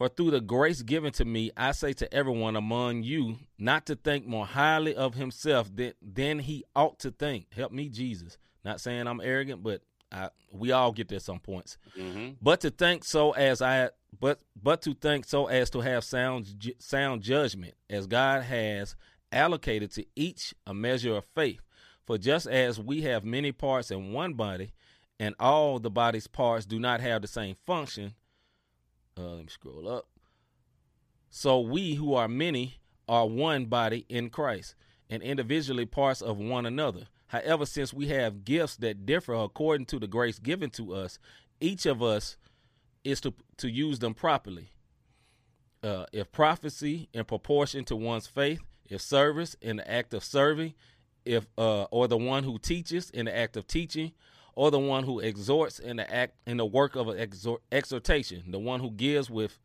[0.00, 3.96] For through the grace given to me, I say to everyone among you not to
[3.96, 7.52] think more highly of himself than, than he ought to think.
[7.52, 8.38] Help me, Jesus.
[8.64, 11.76] Not saying I'm arrogant, but I, we all get there some points.
[11.98, 12.30] Mm-hmm.
[12.40, 16.46] But to think so as I, but but to think so as to have sound
[16.78, 18.96] sound judgment, as God has
[19.30, 21.60] allocated to each a measure of faith.
[22.06, 24.72] For just as we have many parts in one body,
[25.18, 28.14] and all the body's parts do not have the same function.
[29.20, 30.06] Uh, let me scroll up.
[31.28, 34.74] So we who are many are one body in Christ,
[35.08, 37.08] and individually parts of one another.
[37.26, 41.18] However, since we have gifts that differ according to the grace given to us,
[41.60, 42.36] each of us
[43.04, 44.70] is to to use them properly.
[45.82, 50.74] Uh, if prophecy in proportion to one's faith, if service in the act of serving,
[51.24, 54.12] if uh, or the one who teaches in the act of teaching,
[54.54, 58.58] or the one who exhorts in the act in the work of exhort, exhortation, the
[58.58, 59.58] one who gives with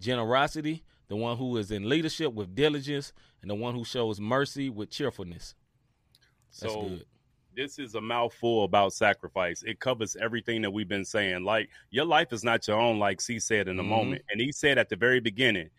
[0.00, 4.68] generosity, the one who is in leadership with diligence, and the one who shows mercy
[4.70, 5.54] with cheerfulness.
[6.60, 7.04] That's so good.
[7.54, 9.62] this is a mouthful about sacrifice.
[9.62, 11.44] It covers everything that we've been saying.
[11.44, 13.90] Like your life is not your own, like C said in a mm-hmm.
[13.90, 14.22] moment.
[14.30, 15.70] And he said at the very beginning,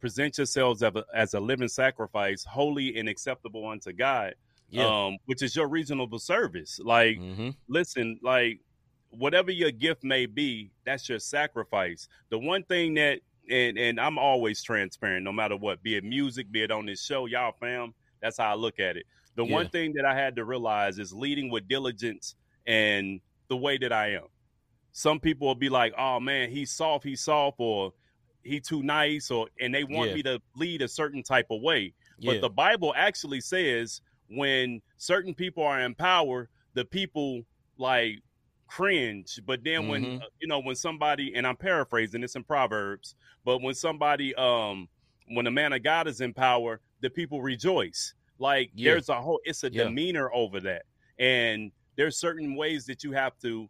[0.00, 4.34] present yourselves as a, as a living sacrifice, holy and acceptable unto God
[4.72, 5.06] yeah.
[5.06, 6.80] um, which is your reasonable service.
[6.82, 7.50] Like, mm-hmm.
[7.68, 8.60] listen, like
[9.10, 12.08] whatever your gift may be, that's your sacrifice.
[12.30, 16.50] The one thing that and and I'm always transparent, no matter what, be it music,
[16.50, 17.94] be it on this show, y'all fam.
[18.20, 19.04] That's how I look at it.
[19.36, 19.52] The yeah.
[19.52, 22.34] one thing that I had to realize is leading with diligence
[22.66, 24.26] and the way that I am.
[24.92, 27.92] Some people will be like, "Oh man, he's soft, he's soft," or
[28.42, 30.14] "He too nice," or and they want yeah.
[30.14, 31.92] me to lead a certain type of way.
[32.24, 34.00] But the Bible actually says
[34.34, 37.42] when certain people are in power, the people
[37.78, 38.18] like
[38.66, 39.40] cringe.
[39.46, 39.90] But then mm-hmm.
[39.90, 43.14] when uh, you know when somebody and I'm paraphrasing this in Proverbs,
[43.44, 44.88] but when somebody um
[45.28, 48.14] when a man of God is in power, the people rejoice.
[48.38, 48.92] Like yeah.
[48.92, 49.84] there's a whole it's a yeah.
[49.84, 50.82] demeanor over that.
[51.18, 53.68] And there's certain ways that you have to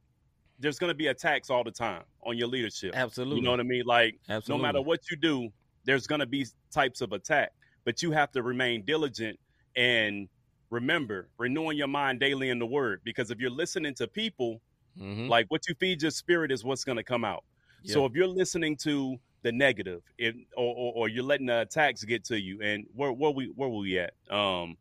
[0.58, 2.92] there's going to be attacks all the time on your leadership.
[2.94, 3.36] Absolutely.
[3.38, 3.84] You know what I mean?
[3.84, 4.62] Like Absolutely.
[4.62, 5.48] no matter what you do,
[5.84, 7.52] there's going to be types of attack,
[7.84, 9.38] but you have to remain diligent
[9.74, 10.28] and
[10.72, 13.02] remember renewing your mind daily in the word.
[13.04, 14.60] Because if you're listening to people
[14.98, 15.28] mm-hmm.
[15.28, 17.44] like what you feed your spirit is what's going to come out.
[17.82, 17.94] Yep.
[17.94, 22.04] so if you're listening to the negative if, or, or, or, you're letting the attacks
[22.04, 24.14] get to you and where, where we where were we at?
[24.30, 24.76] Um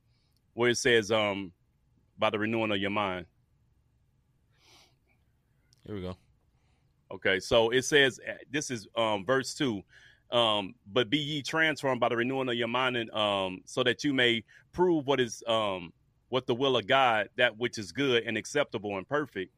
[0.53, 1.51] where it says um
[2.17, 3.25] by the renewing of your mind.
[5.85, 6.15] Here we go.
[7.11, 9.81] Okay so it says this is um verse 2
[10.31, 14.03] um, but be ye transformed by the renewing of your mind, and um, so that
[14.03, 15.91] you may prove what is um,
[16.29, 19.53] what the will of God, that which is good and acceptable and perfect.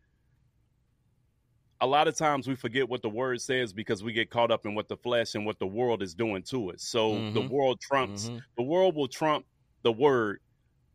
[1.81, 4.65] A lot of times we forget what the word says because we get caught up
[4.65, 6.83] in what the flesh and what the world is doing to us.
[6.83, 7.33] So mm-hmm.
[7.33, 8.37] the world trumps mm-hmm.
[8.57, 9.45] the world will trump
[9.83, 10.39] the word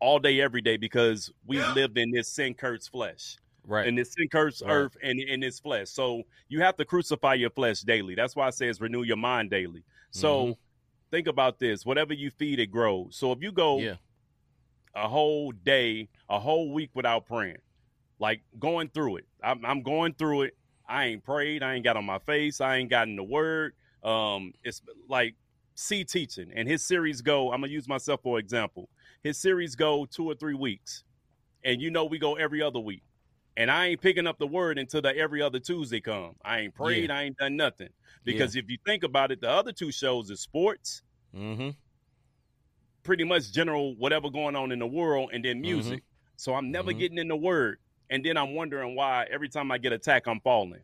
[0.01, 3.37] all day, every day, because we live in this sin cursed flesh
[3.69, 3.87] right.
[3.87, 4.71] And it's sin cursed right.
[4.71, 5.89] earth and in this flesh.
[5.89, 8.15] So you have to crucify your flesh daily.
[8.15, 9.83] That's why it says renew your mind daily.
[10.11, 10.51] So mm-hmm.
[11.11, 11.85] think about this.
[11.85, 13.15] Whatever you feed it grows.
[13.15, 13.95] So if you go yeah.
[14.95, 17.59] a whole day a whole week without praying
[18.19, 19.25] like going through it.
[19.41, 20.57] I'm, I'm, going through it.
[20.87, 21.63] I ain't prayed.
[21.63, 22.59] I ain't got on my face.
[22.59, 23.73] I ain't gotten the word.
[24.03, 25.35] Um it's like
[25.75, 26.51] c teaching.
[26.55, 28.89] And his series go i'm gonna use myself for example.
[29.23, 31.03] His series go two or three weeks.
[31.65, 33.03] And you know we go every other week
[33.59, 36.35] and I ain't picking up the word until the every other Tuesday come.
[36.45, 37.09] I ain't prayed.
[37.09, 37.17] Yeah.
[37.17, 37.89] I ain't done nothing.
[38.23, 38.61] Because yeah.
[38.63, 41.03] if you think about it, the other two shows is sports,
[41.35, 41.71] mm-hmm.
[43.03, 45.73] pretty much general whatever going on in the world, and then mm-hmm.
[45.73, 45.99] music.
[45.99, 46.37] Mm-hmm.
[46.37, 46.99] So I'm never mm-hmm.
[46.99, 50.39] getting in the word, and then I'm wondering why every time I get attacked, I'm
[50.39, 50.81] falling.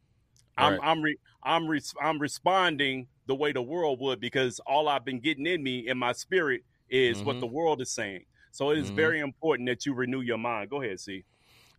[0.58, 0.82] I'm right.
[0.84, 5.22] I'm re, I'm re, I'm responding the way the world would because all I've been
[5.22, 7.40] getting in me in my spirit is what mm-hmm.
[7.40, 8.26] the world is saying.
[8.52, 8.96] So it is mm-hmm.
[8.98, 10.70] very important that you renew your mind.
[10.70, 11.24] Go ahead, see.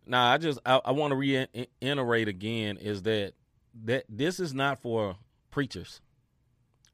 [0.07, 3.33] Now, I just I, I want to reiterate again is that
[3.85, 5.17] that this is not for
[5.51, 6.01] preachers.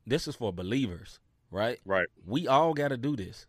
[0.06, 1.20] This is for believers,
[1.52, 1.80] right?
[1.86, 2.08] Right.
[2.26, 3.46] We all got to do this.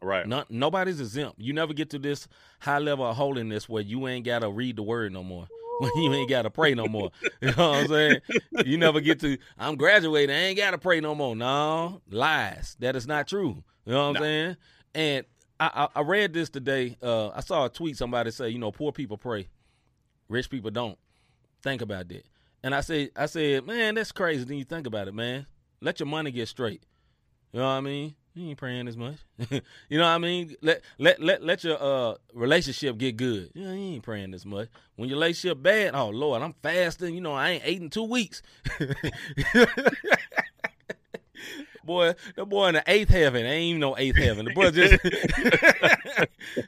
[0.00, 0.26] Right.
[0.26, 1.40] Not, nobody's exempt.
[1.40, 2.28] You never get to this
[2.60, 5.46] high level of holiness where you ain't got to read the word no more.
[5.80, 7.10] When you ain't got to pray no more.
[7.40, 8.20] You know what I'm saying?
[8.66, 10.34] You never get to, I'm graduating.
[10.34, 11.36] I ain't got to pray no more.
[11.36, 12.76] No, lies.
[12.80, 13.62] That is not true.
[13.84, 14.56] You know what I'm saying?
[14.96, 15.26] And
[15.60, 16.96] I, I, read this today.
[17.02, 19.48] Uh, I saw a tweet somebody say, you know, poor people pray,
[20.28, 20.98] rich people don't.
[21.62, 22.24] Think about that.
[22.62, 24.44] And I said, I said, man, that's crazy.
[24.44, 25.46] Then you think about it, man.
[25.80, 26.84] Let your money get straight.
[27.52, 28.14] You know what I mean?
[28.34, 29.16] You ain't praying as much.
[29.50, 30.54] you know what I mean?
[30.62, 33.50] Let let let let your uh relationship get good.
[33.54, 34.68] You, know, you ain't praying as much.
[34.94, 37.16] When your relationship bad, oh Lord, I'm fasting.
[37.16, 38.42] You know, I ain't ate in two weeks.
[41.88, 43.44] boy, the boy in the eighth heaven.
[43.44, 44.44] Ain't even no eighth heaven.
[44.44, 45.02] The boy just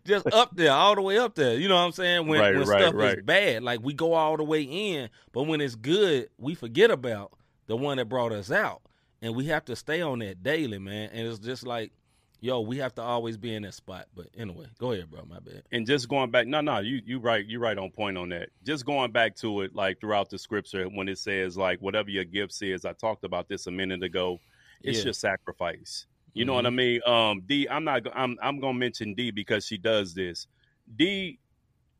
[0.04, 1.56] just up there, all the way up there.
[1.56, 2.26] You know what I'm saying?
[2.26, 3.18] When right, when right, stuff right.
[3.18, 6.90] is bad, like we go all the way in, but when it's good, we forget
[6.90, 7.32] about
[7.68, 8.82] the one that brought us out.
[9.22, 11.10] And we have to stay on that daily, man.
[11.12, 11.92] And it's just like
[12.40, 14.06] yo, we have to always be in that spot.
[14.14, 15.24] But anyway, go ahead, bro.
[15.28, 15.62] My bad.
[15.72, 18.48] And just going back, no, no, you you right, you right on point on that.
[18.64, 22.24] Just going back to it, like throughout the scripture, when it says like whatever your
[22.24, 24.40] gifts is, I talked about this a minute ago.
[24.84, 25.04] It's Yeah.
[25.04, 26.06] your sacrifice.
[26.34, 27.00] You know what I mean?
[27.06, 28.02] Um, D, I'm not.
[28.14, 30.46] I'm I'm gonna mention D because she does this.
[30.94, 31.40] D,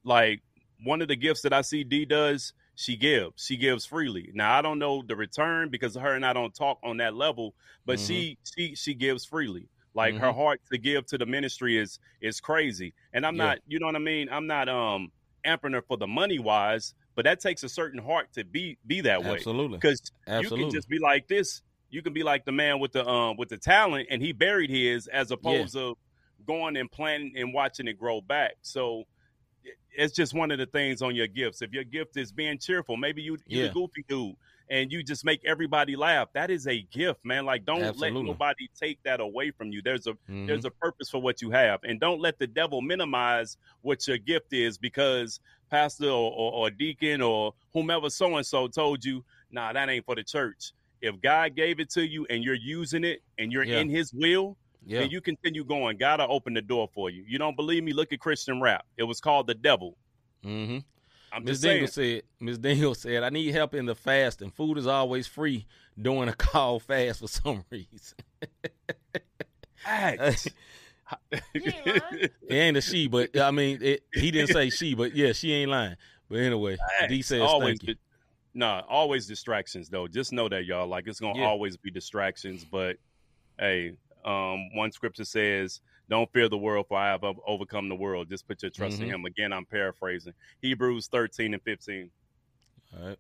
[0.05, 0.43] like
[0.85, 3.45] one of the gifts that I see D does, she gives.
[3.45, 4.31] She gives freely.
[4.35, 7.55] Now I don't know the return because her and I don't talk on that level,
[7.87, 9.71] but she she she gives freely.
[9.95, 10.35] Like her Mhm.
[10.35, 12.95] heart to give to the ministry is is crazy.
[13.13, 13.37] And I'm Yeah.
[13.37, 14.29] not, you know what I mean?
[14.31, 15.13] I'm not um
[15.47, 19.01] ampering her for the money wise, but that takes a certain heart to be be
[19.03, 19.47] that way.
[19.47, 19.81] Absolutely.
[19.81, 20.01] Because
[20.37, 21.63] you can just be like this.
[21.91, 24.71] You can be like the man with the um with the talent, and he buried
[24.71, 25.97] his, as opposed to
[26.47, 28.53] going and planting and watching it grow back.
[28.63, 29.05] So
[29.93, 31.63] it's just one of the things on your gifts.
[31.63, 33.67] If your gift is being cheerful, maybe you you Yeah.
[33.67, 34.37] a goofy dude
[34.71, 36.29] and you just make everybody laugh.
[36.33, 37.45] That is a gift, man.
[37.45, 38.23] Like don't Absolutely.
[38.23, 39.83] let nobody take that away from you.
[39.83, 40.47] There's a Mhm.
[40.47, 44.19] there's a purpose for what you have, and don't let the devil minimize what your
[44.19, 49.25] gift is because pastor or, or, or deacon or whomever so and so told you,
[49.51, 50.73] nah, that ain't for the church.
[51.03, 53.79] If God gave it to you and you're using it and you're Yeah.
[53.81, 55.01] in His will, yeah.
[55.01, 55.97] then you continue going.
[55.97, 57.25] God will open the door for you.
[57.27, 57.93] You don't believe me?
[57.93, 58.85] Look at Christian rap.
[58.97, 59.97] It was called the devil.
[60.45, 60.79] mm-hmm.
[61.33, 61.61] I'm Ms.
[61.61, 61.63] just.
[61.63, 62.59] Dingle said, Ms.
[62.59, 65.65] Dingle said, I need help in the fast, and food is always free
[66.01, 68.19] during a call fast for some reason.
[69.85, 70.49] Facts.
[71.53, 75.53] It ain't a she, but I mean, it, he didn't say she, but yeah, she
[75.53, 75.97] ain't lying.
[76.29, 76.77] But anyway,
[77.09, 77.95] D says always thank you.
[78.55, 80.09] Nah, always distractions though.
[80.09, 81.47] Just know that y'all like it's gonna Yeah.
[81.47, 82.65] always be distractions.
[82.65, 82.97] But
[83.59, 88.29] hey, um, one scripture says, "Don't fear the world, for I have overcome the world."
[88.29, 89.15] Just put your trust in Mhm.
[89.15, 89.25] Him.
[89.25, 92.11] Again, I'm paraphrasing Hebrews 13 and 15.
[92.97, 93.19] All right.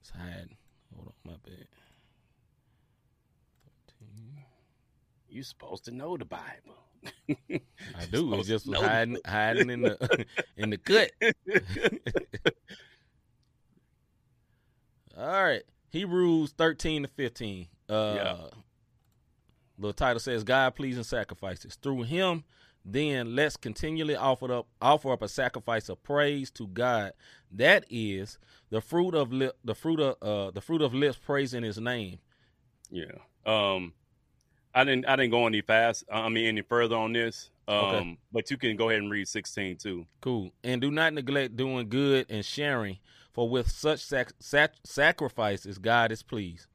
[0.00, 0.56] It's hiding.
[0.94, 1.66] Hold on, my bad.
[3.98, 4.44] 13.
[5.36, 6.78] You supposed to know the Bible.
[7.94, 8.32] I do.
[8.40, 10.24] It just was hiding, hiding in the
[10.56, 11.10] in the cut.
[15.14, 15.62] All right.
[15.90, 17.66] Hebrews 13 to 15.
[17.90, 18.36] Uh Yeah.
[19.78, 21.76] the title says God pleasing sacrifices.
[21.76, 22.44] Through him,
[22.82, 27.12] then let's continually offer up offer up a sacrifice of praise to God.
[27.52, 28.38] That is
[28.70, 32.20] the fruit of lip, the fruit of uh the fruit of lips praising his name.
[32.90, 33.12] Yeah.
[33.44, 33.92] Um,
[34.76, 35.06] I didn't.
[35.06, 36.04] I didn't go any fast.
[36.12, 37.50] I mean, any further on this.
[37.66, 38.18] Um, Okay.
[38.30, 40.06] but you can go ahead and read 16 too.
[40.20, 40.52] Cool.
[40.62, 42.98] And do not neglect doing good and sharing,
[43.32, 46.66] for with such sac- sac- sacrifices God is pleased.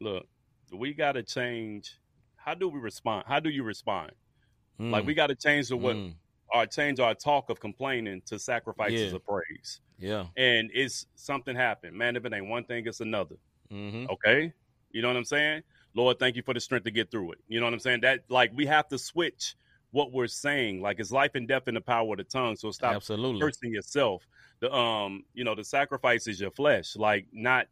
[0.00, 0.26] Look,
[0.72, 1.96] we got to change.
[2.36, 3.24] How do we respond?
[3.26, 4.12] How do you respond?
[4.78, 6.14] Like Mm, we got to change the what mm,
[6.54, 9.16] our change our talk of complaining to sacrifices Yeah.
[9.16, 9.80] of praise.
[9.98, 10.26] yeah.
[10.36, 12.14] And it's something happened, man.
[12.16, 13.36] If it ain't one thing, it's another.
[13.70, 14.52] hmm Okay,
[14.92, 15.62] you know what I'm saying?
[15.94, 17.38] Lord, thank you for the strength to get through it.
[17.48, 18.00] You know what I'm saying?
[18.02, 19.56] That like we have to switch
[19.90, 20.80] what we're saying.
[20.80, 22.56] Like it's life and death in the power of the tongue.
[22.56, 23.40] So stop Absolutely.
[23.40, 24.26] cursing yourself.
[24.60, 26.96] The um, you know, the sacrifice is your flesh.
[26.96, 27.66] Like not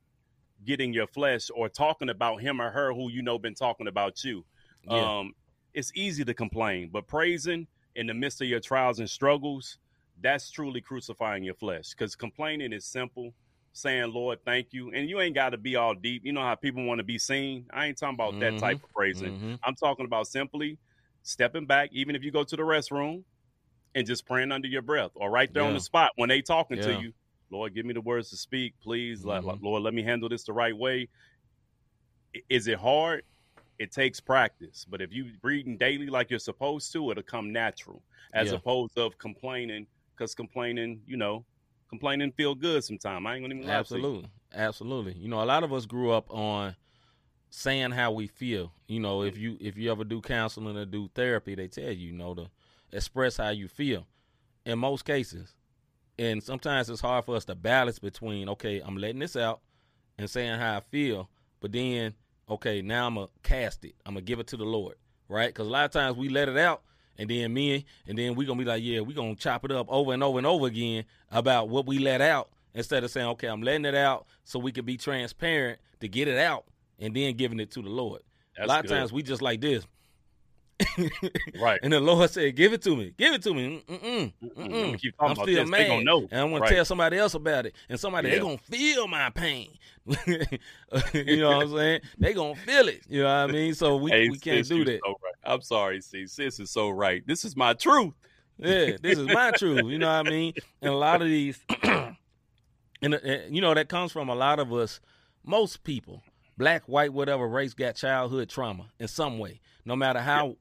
[0.64, 4.24] getting your flesh or talking about him or her who you know been talking about
[4.24, 4.44] you.
[4.84, 5.18] Yeah.
[5.18, 5.34] Um,
[5.74, 9.78] it's easy to complain, but praising in the midst of your trials and struggles,
[10.22, 11.90] that's truly crucifying your flesh.
[11.90, 13.34] Because complaining is simple,
[13.76, 14.90] saying, Lord, thank you.
[14.92, 16.24] And you ain't got to be all deep.
[16.24, 17.66] You know how people want to be seen.
[17.72, 18.58] I ain't talking about that Mhm.
[18.58, 19.38] type of praising.
[19.38, 19.58] Mhm.
[19.64, 20.78] I'm talking about simply
[21.22, 23.24] stepping back, even if you go to the restroom
[23.94, 26.78] and just praying under your breath or right there on the spot when they talking
[26.78, 26.84] Yeah.
[26.84, 27.12] to you.
[27.50, 29.24] Lord, give me the words to speak, please.
[29.24, 29.60] Mhm.
[29.62, 31.08] Lord, let me handle this the right way.
[32.48, 33.24] Is it hard?
[33.78, 38.02] It takes practice, but if you reading daily like you're supposed to, it'll come natural,
[38.32, 38.56] as Yeah.
[38.56, 39.86] opposed of complaining.
[40.16, 41.44] Because complaining, you know,
[41.88, 43.24] complaining feel good sometimes.
[43.26, 43.70] I ain't gonna even.
[43.70, 44.28] Absolutely.
[44.54, 45.14] Absolutely.
[45.14, 46.76] You know, a lot of us grew up on
[47.50, 48.72] saying how we feel.
[48.86, 52.08] You know, if you if you ever do counseling or do therapy, they tell you,
[52.08, 52.50] you know, to
[52.92, 54.06] express how you feel.
[54.64, 55.54] In most cases.
[56.18, 59.60] And sometimes it's hard for us to balance between, okay, I'm letting this out
[60.18, 61.28] and saying how I feel,
[61.60, 62.14] but then,
[62.48, 63.94] okay, now I'm gonna cast it.
[64.06, 64.94] I'm gonna give it to the Lord,
[65.28, 65.48] right?
[65.48, 66.82] Because a lot of times we let it out,
[67.18, 69.86] and then me, and then we're gonna be like, yeah, we're gonna chop it up
[69.90, 73.46] over and over and over again about what we let out instead of saying, okay,
[73.48, 76.64] I'm letting it out so we can be transparent to get it out
[76.98, 78.22] and then giving it to the Lord.
[78.56, 78.90] That's a lot good.
[78.92, 79.86] of times we just like this.
[81.58, 81.80] right?
[81.82, 84.98] And the Lord said, "Give it to me, give it to me." Mm-mm, Mm-mm.
[85.00, 85.70] keep talking I'm about still this.
[85.70, 86.28] mad, They gonna know.
[86.30, 86.74] and I'm gonna Right.
[86.74, 88.42] tell somebody else about it, and somebody they Yeah.
[88.42, 89.70] gonna feel my pain.
[90.26, 92.00] you know what I'm saying?
[92.18, 93.02] They gonna feel it.
[93.08, 93.74] You know what I mean?
[93.74, 95.00] So we Hey, we can't do that.
[95.04, 95.34] so right.
[95.46, 97.26] I'm sorry, see, sis is so right.
[97.26, 98.14] This is my truth.
[98.58, 99.90] Yeah, this is my truth.
[99.92, 100.54] You know what I mean?
[100.82, 102.16] And a lot of these, and,
[103.02, 105.00] uh, and you know that comes from a lot of us.
[105.44, 106.22] Most people,
[106.58, 109.60] black, white, whatever race, got childhood trauma in some way.
[109.84, 110.56] No matter how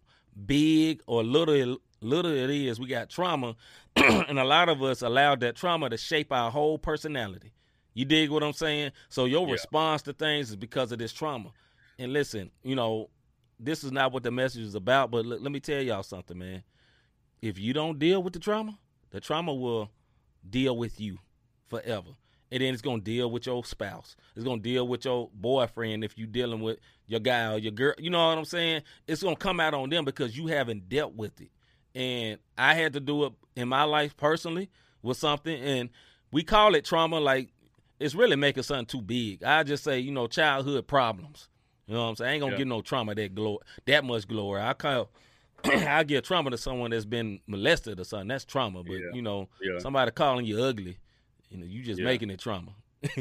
[0.46, 3.56] big or little little it is, we got trauma,
[3.96, 7.54] and a lot of us allowed that trauma to shape our whole personality.
[7.94, 8.92] You dig what I'm saying?
[9.10, 9.54] So your Yeah.
[9.54, 11.52] response to things is because of this trauma.
[11.98, 13.10] And listen, you know,
[13.60, 16.38] this is not what the message is about, but let, let me tell y'all something,
[16.38, 16.64] man.
[17.42, 18.78] If you don't deal with the trauma,
[19.12, 19.92] the trauma will
[20.50, 21.20] deal with you
[21.68, 22.12] forever.
[22.52, 24.16] And then it's gonna deal with your spouse.
[24.36, 27.94] It's gonna deal with your boyfriend if you dealing with your guy or your girl.
[27.98, 28.84] You know what I'm saying?
[29.08, 31.50] It's gonna come out on them because you haven't dealt with it.
[31.96, 34.70] And I had to do it in my life personally
[35.02, 35.90] with something, and
[36.32, 37.20] we call it trauma.
[37.20, 37.50] Like
[38.00, 39.44] it's really making something too big.
[39.44, 41.50] I just say, you know, childhood problems.
[41.88, 42.30] You know what I'm saying?
[42.30, 42.58] I ain't gonna Yeah.
[42.60, 44.62] give no trauma that glory, that much glory.
[44.62, 45.10] I call,
[45.64, 48.28] I give trauma to someone that's been molested or something.
[48.28, 48.84] That's trauma.
[48.84, 49.10] But Yeah.
[49.14, 49.80] you know, Yeah.
[49.80, 50.98] somebody calling you ugly,
[51.50, 52.72] you know, you just making it trauma.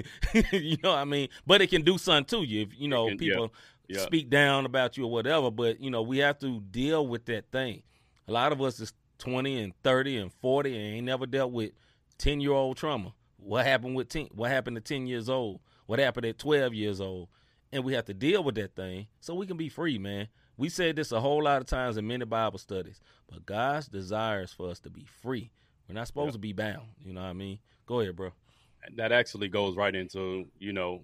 [0.53, 1.29] you know what I mean?
[1.47, 3.53] But it can do something to you if you know can- people
[3.99, 5.51] speak down about you or whatever.
[5.51, 7.83] But you know, we have to deal with that thing.
[8.27, 11.73] A lot of us is twenty and thirty and forty and ain't never dealt with
[12.17, 13.13] ten year old trauma.
[13.37, 14.29] What happened with ten?
[14.33, 15.61] What happened at ten years old?
[15.85, 17.29] What happened at twelve years old?
[17.75, 20.29] And we have to deal with that thing so we can be free, man.
[20.57, 24.53] We said this a whole lot of times in many Bible studies, but God's desires
[24.53, 25.51] for us to be free.
[25.89, 26.33] We're not supposed Yeah.
[26.33, 26.87] to be bound.
[27.05, 27.59] You know what I mean?
[27.87, 28.31] Go ahead, bro.
[28.97, 31.03] that actually goes right into you know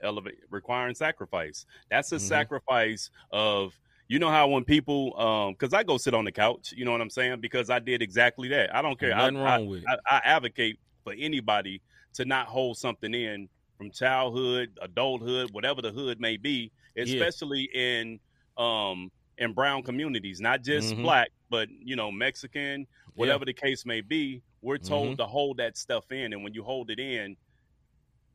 [0.00, 2.20] elevate requiring sacrifice that's a Mhm.
[2.20, 6.72] sacrifice of you know how when people um because i go sit on the couch
[6.74, 9.36] you know what i'm saying because i did exactly that i don't care I, Nothing
[9.36, 9.84] I- wrong with.
[9.86, 11.82] I, I advocate for anybody
[12.14, 18.20] to not hold something in from childhood adulthood whatever the hood may be especially in
[18.58, 21.02] um in brown communities not just Mhm.
[21.02, 25.16] black but you know mexican whatever the case may be we're told Mhm.
[25.16, 27.34] to hold that stuff in and when you hold it in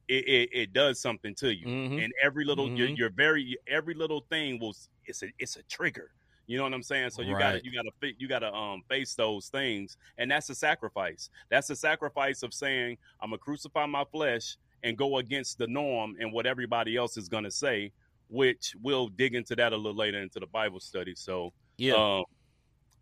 [0.07, 2.03] it, it, it does something to you Mhm.
[2.03, 2.97] and every little your, Mhm.
[2.97, 4.73] your very every little thing will
[5.05, 6.09] it's a it's a trigger
[6.47, 7.39] you know what i'm saying so you Right.
[7.39, 11.75] gotta you gotta you gotta um face those things and that's a sacrifice that's a
[11.75, 16.45] sacrifice of saying i'm gonna crucify my flesh and go against the norm and what
[16.45, 17.91] everybody else is gonna say
[18.29, 21.93] which we'll dig into that a little later into the bible study so Yeah.
[21.95, 22.23] um,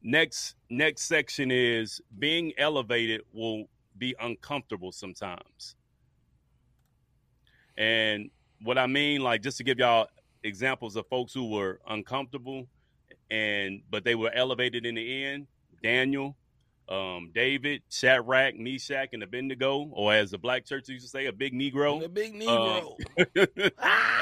[0.01, 3.65] next next section is being elevated will
[3.97, 5.75] be uncomfortable sometimes.
[7.77, 8.29] And
[8.61, 10.07] what I mean, like just to give y'all
[10.43, 12.67] examples of folks who were uncomfortable
[13.31, 15.47] and but they were elevated in the end,
[15.81, 16.35] Daniel,
[16.89, 21.31] um, David, Shadrach, Meshach, and Abednego, or as the black church used to say, a
[21.31, 22.13] big the Negro.
[22.13, 22.97] big Negro.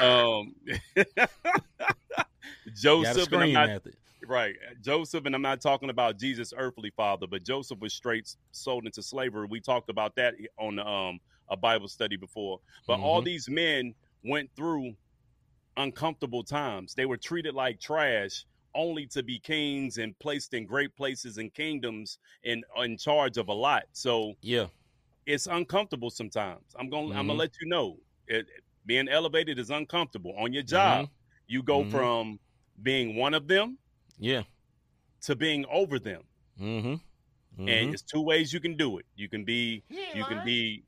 [0.00, 0.54] um,
[2.66, 3.82] Gotta Joseph, and I'm not.
[4.24, 4.54] Right.
[4.80, 9.02] Joseph, and I'm not talking about Jesus' earthly father, but Joseph was straight sold into
[9.02, 9.48] slavery.
[9.50, 11.18] We talked about that on um,
[11.50, 12.60] a Bible study before.
[12.86, 13.24] But all Mhm.
[13.24, 14.94] these men went through
[15.76, 16.94] uncomfortable times.
[16.94, 21.52] They were treated like trash only to be kings and placed in great places and
[21.54, 23.84] kingdoms and in charge of a lot.
[23.92, 24.68] So Yeah.
[25.26, 26.64] it's uncomfortable sometimes.
[26.78, 27.40] I'm going to I'm going Mhm.
[27.40, 27.98] to let you know.
[28.26, 28.46] It,
[28.86, 30.34] being elevated is uncomfortable.
[30.36, 31.08] On your job,
[31.46, 31.90] you go Mhm.
[31.90, 32.40] from
[32.82, 33.78] being one of them
[34.18, 34.42] Yeah.
[35.22, 36.22] to being over them.
[36.58, 37.68] Mm-hmm.
[37.68, 39.06] And it's two ways you can do it.
[39.14, 39.82] You can be
[40.14, 40.84] you can be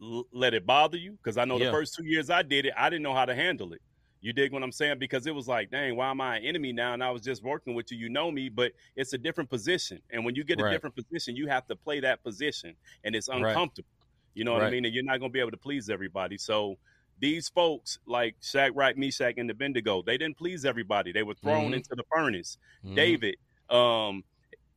[0.00, 1.66] l- let it bother you because I know Yeah.
[1.66, 3.80] the first two years I did it, I didn't know how to handle it.
[4.22, 4.98] You dig what I'm saying?
[5.00, 6.94] Because it was like, dang, why am I an enemy now?
[6.94, 7.98] And I was just working with you.
[7.98, 10.00] You know me, but it's a different position.
[10.10, 10.72] And when you get a Right.
[10.72, 13.48] different position, you have to play that position, and it's Right.
[13.48, 13.88] uncomfortable.
[14.34, 14.84] You know what I mean?
[14.84, 16.38] And you're not going to be able to please everybody.
[16.38, 16.78] So
[17.18, 21.12] these folks, like Shadrach, Meshach, and Abednego, they didn't please everybody.
[21.12, 21.74] They were thrown Mhm.
[21.74, 22.58] into the furnace.
[22.84, 22.94] Mhm.
[22.94, 23.36] David,
[23.70, 24.24] um,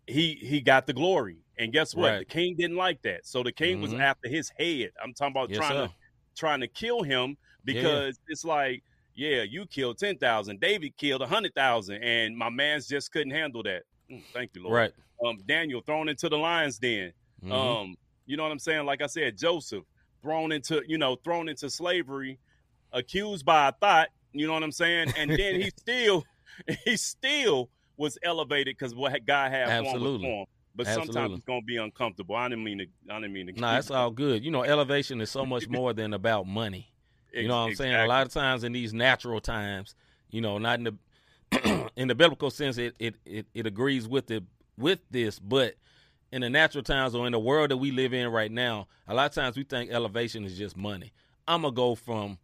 [0.07, 2.13] he he got the glory, and guess what?
[2.13, 2.19] Right.
[2.19, 3.99] The king didn't like that, so the king was Mhm.
[3.99, 4.91] after his head.
[5.03, 5.87] I'm talking about Yes, trying sir.
[5.87, 5.93] to
[6.35, 8.83] trying to kill him because it's like,
[9.15, 13.31] yeah, you killed ten thousand, David killed a hundred thousand, and my man's just couldn't
[13.31, 13.83] handle that.
[14.11, 14.73] Mm, Thank you, Lord.
[14.75, 14.91] Right.
[15.25, 17.13] Um, Daniel thrown into the lion's den.
[17.43, 17.51] Mhm.
[17.51, 17.95] Um,
[18.25, 18.85] you know what I'm saying?
[18.85, 19.83] Like I said, Joseph
[20.21, 22.39] thrown into you know thrown into slavery,
[22.91, 24.09] accused by a thought.
[24.33, 25.13] You know what I'm saying?
[25.17, 26.23] And then he still
[26.85, 30.27] he still was elevated because what God had for him Absolutely.
[30.27, 30.45] for him.
[30.77, 32.35] But sometimes it's gonna be uncomfortable.
[32.35, 32.85] I didn't mean to.
[33.09, 33.53] I didn't mean to.
[33.53, 34.43] nah, it's all good.
[34.43, 36.91] You know, elevation is so much more than about money.
[37.41, 37.95] You know what I'm saying?
[37.95, 39.95] A lot of times in these natural times,
[40.29, 44.27] you know, not in the in the biblical sense, it it it, it agrees with
[44.27, 44.43] the
[44.77, 45.75] with this, but
[46.31, 49.13] in the natural times or in the world that we live in right now, a
[49.13, 51.13] lot of times we think elevation is just money.
[51.47, 52.37] I'm gonna go from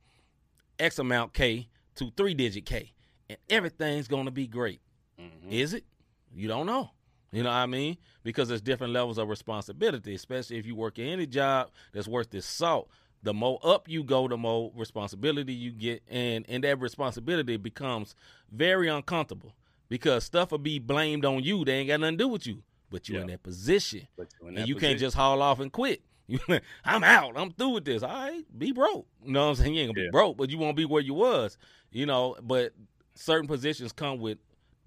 [0.79, 2.91] X amount K to three digit K,
[3.29, 4.81] and everything's gonna be great.
[5.19, 5.51] Mm-hmm.
[5.51, 5.85] Is it?
[6.33, 6.91] You don't know.
[7.31, 7.97] You know what I mean?
[8.23, 12.29] Because there's different levels of responsibility, especially if you work in any job that's worth
[12.29, 12.89] this salt.
[13.23, 18.15] The more up you go, the more responsibility you get, and and that responsibility becomes
[18.51, 19.53] very uncomfortable
[19.89, 21.63] because stuff will be blamed on you.
[21.63, 23.23] They ain't got nothing to do with you, but you're yeah.
[23.23, 24.79] in that position, in that and you position.
[24.79, 26.01] can't just haul off and quit.
[26.85, 27.33] I'm out.
[27.35, 28.03] I'm through with this.
[28.03, 29.05] All right, be broke.
[29.23, 29.73] You know what I'm saying?
[29.73, 30.07] You ain't gonna yeah.
[30.07, 31.57] be broke, but you won't be where you was.
[31.91, 32.73] You know, but
[33.15, 34.37] certain positions come with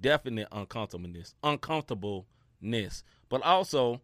[0.00, 4.00] definite uncomfortableness, uncomfortableness, but also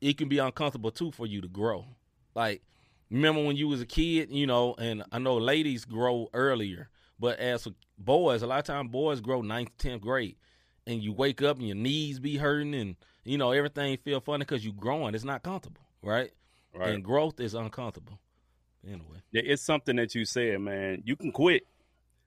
[0.00, 1.86] it can be uncomfortable too for you to grow.
[2.34, 2.62] Like,
[3.10, 6.88] remember when you was a kid, you know, and I know ladies grow earlier,
[7.18, 7.66] but as
[7.98, 10.36] boys, a lot of times boys grow ninth, tenth grade,
[10.86, 14.40] and you wake up and your knees be hurting, and you know everything feel funny
[14.40, 15.14] because you growing.
[15.14, 16.30] It's not comfortable, right?
[16.74, 16.90] Right.
[16.90, 18.18] And growth is uncomfortable.
[18.86, 21.02] Anyway, it's something that you said, man.
[21.04, 21.66] You can quit,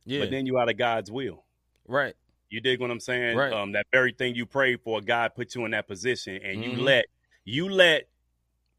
[0.06, 1.44] yeah, but then you out of God's will,
[1.88, 2.14] right?
[2.50, 3.36] You dig what I'm saying?
[3.36, 3.52] Right.
[3.52, 6.78] Um, that very thing you prayed for, God put you in that position, and mm-hmm.
[6.78, 7.06] you let
[7.46, 8.08] you let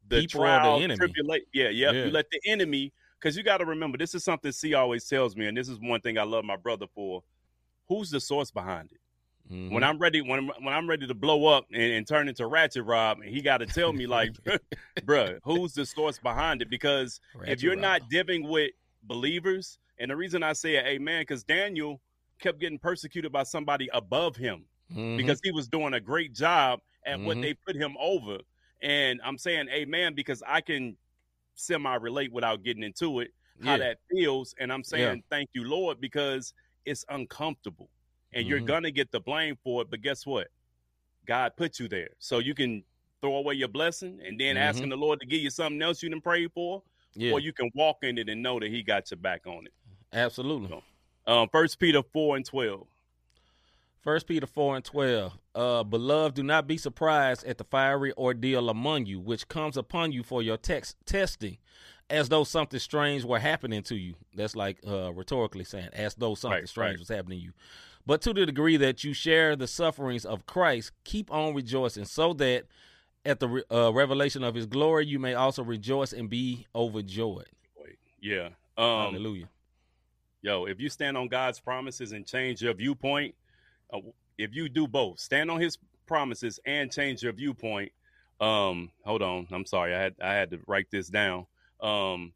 [0.07, 3.57] the People trial, the tribulation, yeah, yeah, yeah, you let the enemy, because you got
[3.57, 6.23] to remember, this is something C always tells me, and this is one thing I
[6.23, 7.23] love my brother for.
[7.87, 8.99] Who's the source behind it?
[9.51, 9.73] Mm-hmm.
[9.73, 12.83] When I'm ready, when when I'm ready to blow up and, and turn into Ratchet
[12.83, 14.31] Rob, and he got to tell me like,
[15.01, 16.69] bruh, who's the source behind it?
[16.69, 17.81] Because Ratchet if you're Rob.
[17.81, 18.71] not dealing with
[19.03, 22.01] believers, and the reason I say amen, because Daniel
[22.39, 25.17] kept getting persecuted by somebody above him mm-hmm.
[25.17, 27.25] because he was doing a great job at mm-hmm.
[27.25, 28.37] what they put him over.
[28.85, 30.95] And I'm saying amen because I can
[31.55, 33.33] semi relate without getting into it
[33.63, 33.77] how yeah.
[33.77, 34.53] that feels.
[34.59, 35.21] And I'm saying yeah.
[35.29, 36.53] thank you, Lord, because
[36.85, 37.89] it's uncomfortable
[38.33, 38.49] and mm-hmm.
[38.49, 39.89] you're gonna get the blame for it.
[39.89, 40.47] But guess what?
[41.25, 42.83] God put you there, so you can
[43.21, 44.63] throw away your blessing and then mm-hmm.
[44.63, 46.83] asking the Lord to give you something else you didn't pray for,
[47.15, 47.31] yeah.
[47.31, 49.73] or you can walk in it and know that He got your back on it.
[50.13, 50.67] Absolutely.
[50.67, 50.83] So,
[51.33, 52.85] um, First Peter four and twelve.
[54.05, 55.35] First Peter four and twelve.
[55.55, 60.11] Uh, beloved, do not be surprised at the fiery ordeal among you, which comes upon
[60.11, 61.57] you for your text testing,
[62.07, 64.13] as though something strange were happening to you.
[64.35, 66.99] That's like uh, rhetorically saying, as though something right, strange right.
[66.99, 67.53] was happening to you.
[68.05, 72.33] But to the degree that you share the sufferings of Christ, keep on rejoicing, so
[72.33, 72.65] that
[73.25, 77.49] at the uh, revelation of His glory you may also rejoice and be overjoyed.
[78.21, 78.49] Yeah.
[78.77, 79.49] Um, Hallelujah.
[80.43, 83.33] Yo, if you stand on God's promises and change your viewpoint,
[83.93, 83.99] uh,
[84.37, 87.91] if you do both, stand on His promises and change your viewpoint.
[88.39, 91.45] Um, hold on, I'm sorry, I had I had to write this down.
[91.81, 92.33] Um,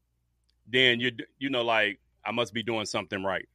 [0.72, 3.48] then you you know like I must be doing something right.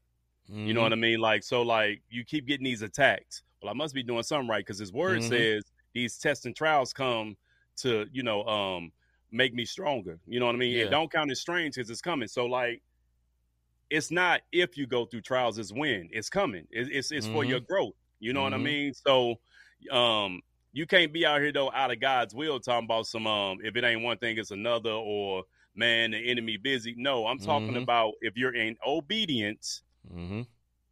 [0.51, 0.67] Mm-hmm.
[0.67, 1.21] You know what I mean?
[1.21, 3.43] Like, so like you keep getting these attacks.
[3.63, 5.31] Well, I must be doing something right because his word mm-hmm.
[5.31, 5.65] says
[5.95, 7.37] these tests and trials come
[7.77, 8.93] to, you know, um,
[9.33, 10.19] make me stronger.
[10.27, 10.77] You know what I mean?
[10.77, 10.89] Yeah.
[10.89, 12.29] don't count as strange because it's coming.
[12.29, 12.83] So like
[13.95, 16.67] it's not if you go through trials, it's when it's coming.
[16.71, 17.35] It's it's, it's mm-hmm.
[17.37, 17.73] for your mm-hmm.
[17.73, 17.95] growth.
[18.19, 18.65] You know what I mm-hmm.
[18.65, 18.95] mean?
[18.95, 19.37] So
[19.93, 20.43] um
[20.73, 23.77] you can't be out here though out of God's will talking about some um if
[23.77, 25.45] it ain't one thing, it's another or
[25.77, 26.95] man, the enemy busy.
[26.99, 27.83] No, I'm talking mm-hmm.
[27.85, 29.83] about if you're in obedience
[30.13, 30.43] mm-hmm.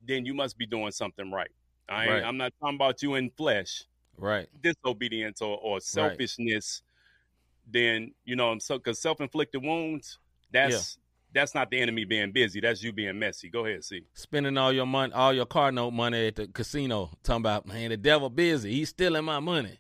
[0.07, 1.51] then you must be doing something right.
[1.89, 2.25] I right.
[2.25, 3.83] I'm not talking about you in flesh,
[4.17, 4.49] right?
[4.63, 6.83] Disobedience or, or selfishness.
[6.85, 7.73] Right.
[7.73, 10.19] Then you know, I'm so because self-inflicted wounds,
[10.53, 10.99] that's.
[11.35, 12.61] That's not the enemy being busy.
[12.61, 13.49] That's you being messy.
[13.49, 14.05] Go ahead, see.
[14.15, 17.11] Spending all your money, all your car note money at the casino.
[17.23, 18.73] Talking about man, the devil busy.
[18.73, 19.79] He's stealing my money.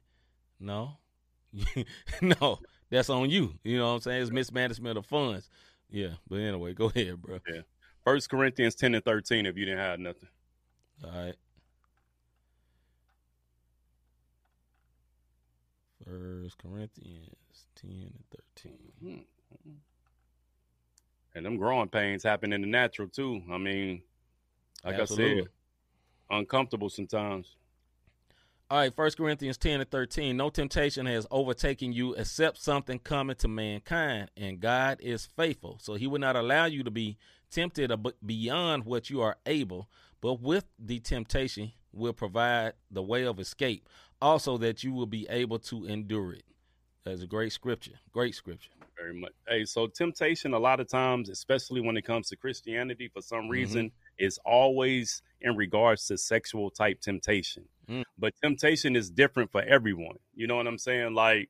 [0.59, 0.99] No,
[2.23, 2.59] no,
[2.91, 3.55] that's on you.
[3.65, 4.23] You know what I'm saying?
[4.23, 5.49] It's mismanagement of funds.
[5.91, 7.39] Yeah, but anyway, go ahead, bro.
[7.53, 7.63] Yeah.
[8.05, 10.29] First Corinthians 10 and 13 if you didn't have nothing.
[11.05, 11.35] All right.
[16.05, 18.25] First Corinthians 10 and
[18.57, 18.79] 13.
[19.05, 19.71] Mm-hmm.
[21.35, 23.43] And them growing pains happen in the natural too.
[23.51, 24.03] I mean,
[24.85, 25.33] like Absolutely.
[25.33, 25.49] I said,
[26.31, 27.57] uncomfortable sometimes.
[28.71, 30.35] All right, First Corinthians 10 and 13.
[30.35, 35.79] No temptation has overtaken you except something coming to mankind, and God is faithful.
[35.79, 37.19] So he will not allow you to be
[37.51, 37.93] tempted
[38.25, 39.91] beyond what you are able,
[40.23, 43.87] but with the temptation will provide the way of escape,
[44.23, 46.45] also that you will be able to endure it.
[47.05, 48.01] That's a great scripture.
[48.11, 48.71] Great scripture.
[48.97, 49.33] Very much.
[49.49, 53.43] Hey, so temptation, a lot of times, especially when it comes to Christianity, for some
[53.43, 53.51] mm-hmm.
[53.51, 57.65] reason, is always in regards to sexual type temptation.
[57.89, 58.05] Mm.
[58.19, 60.17] But temptation is different for everyone.
[60.35, 61.15] You know what I'm saying?
[61.15, 61.49] Like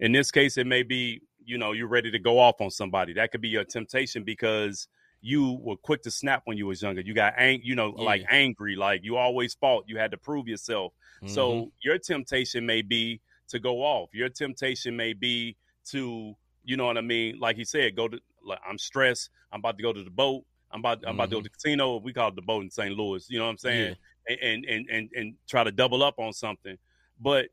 [0.00, 3.12] in this case, it may be, you know, you're ready to go off on somebody.
[3.14, 4.88] That could be your temptation because
[5.20, 7.02] you were quick to snap when you was younger.
[7.02, 8.04] You got ang- you know, yeah.
[8.04, 9.84] like angry, like you always fought.
[9.86, 10.92] You had to prove yourself.
[11.22, 11.34] Mm-hmm.
[11.34, 14.10] So your temptation may be to go off.
[14.14, 15.56] Your temptation may be
[15.90, 16.34] to,
[16.64, 17.38] you know what I mean?
[17.38, 18.20] Like he said, go to.
[18.42, 19.30] Like, I'm stressed.
[19.52, 20.44] I'm about to go to the boat.
[20.72, 21.02] I'm about.
[21.06, 21.44] I'm about to go to mm-hmm.
[21.44, 21.96] the casino.
[21.98, 22.96] We call it the boat in St.
[22.96, 23.26] Louis.
[23.28, 23.96] You know what I'm saying?
[24.28, 24.36] Yeah.
[24.42, 26.76] and, and and and try to double up on something.
[27.20, 27.46] But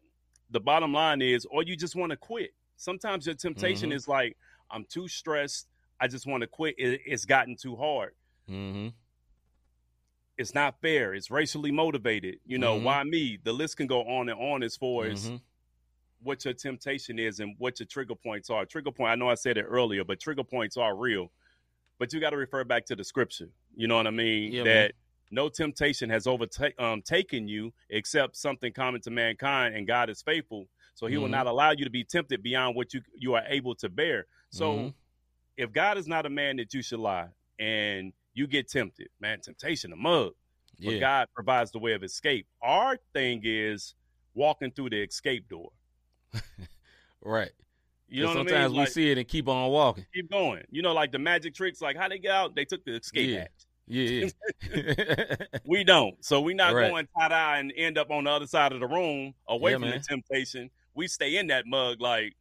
[0.50, 2.52] the bottom line is, or you just want to quit.
[2.78, 3.96] Sometimes your temptation Mhm.
[3.96, 4.38] is like,
[4.72, 5.68] I'm too stressed.
[6.00, 6.76] I just want to quit.
[6.78, 8.14] It, it's gotten too hard.
[8.50, 8.90] Mm-hmm.
[10.38, 11.16] It's not fair.
[11.16, 12.40] It's racially motivated.
[12.46, 12.84] You know, Mhm.
[12.84, 13.40] why me?
[13.44, 15.42] The list can go on and on as far as Mhm.
[16.22, 18.66] What your temptation is and what your trigger points are.
[18.66, 21.32] Trigger point, I know I said it earlier, but trigger points are real.
[22.00, 23.50] But you got to refer back to the scripture.
[23.76, 24.52] You know what I mean?
[24.52, 24.92] Yeah, that man.
[25.32, 30.22] no temptation has overtaken um, taken you except something common to mankind, and God is
[30.22, 30.68] faithful.
[30.96, 31.32] So he will Mhm.
[31.32, 34.26] not allow you to be tempted beyond what you you are able to bear.
[34.50, 34.94] So Mhm.
[35.58, 39.42] if God is not a man that you should lie, and you get tempted, man,
[39.42, 40.34] temptation a mug.
[40.80, 41.00] But Yeah.
[41.00, 42.48] God provides the way of escape.
[42.62, 43.96] Our thing is
[44.36, 45.72] walking through the escape door.
[47.24, 47.52] Right.
[48.08, 48.48] You know what I mean?
[48.50, 50.06] sometimes we Like, see it and keep on walking.
[50.14, 50.64] keep going.
[50.70, 53.30] You know, like the magic tricks, like how they get out, they took the escape
[53.30, 53.40] Yeah.
[53.40, 53.50] hatch.
[53.88, 54.30] Yeah.
[54.70, 55.36] yeah.
[55.66, 56.24] We don't.
[56.24, 56.90] So we not Right.
[56.90, 59.78] going tie dye and end up on the other side of the room away Yeah,
[59.78, 60.00] from man.
[60.00, 60.70] the temptation.
[60.94, 62.34] We stay in that mug like,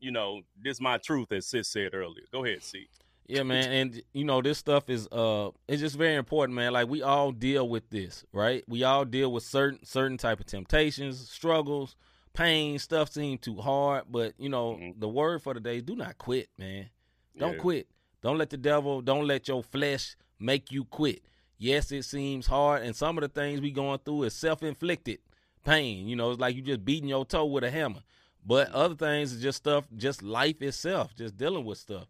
[0.00, 2.24] you know, this my truth, as Sis said earlier.
[2.30, 2.88] Go ahead, see.
[3.26, 6.74] Yeah, man, and you know this stuff is uh, it's just very important, man.
[6.74, 8.62] Like we all deal with this, right?
[8.68, 11.96] We all deal with certain certain type of temptations, struggles,
[12.34, 12.78] pain.
[12.78, 15.00] Stuff seem too hard, but you know Mhm.
[15.00, 16.90] the word for the day: do not quit, man.
[17.38, 17.60] Don't Yeah.
[17.60, 17.88] quit.
[18.22, 19.00] Don't let the devil.
[19.00, 21.22] Don't let your flesh make you quit.
[21.58, 25.20] Yes, it seems hard, and some of the things we going through is self inflicted
[25.64, 26.06] pain.
[26.08, 28.02] You know, it's like you just beating your toe with a hammer.
[28.44, 32.08] But other things is just stuff, just life itself, just dealing with stuff.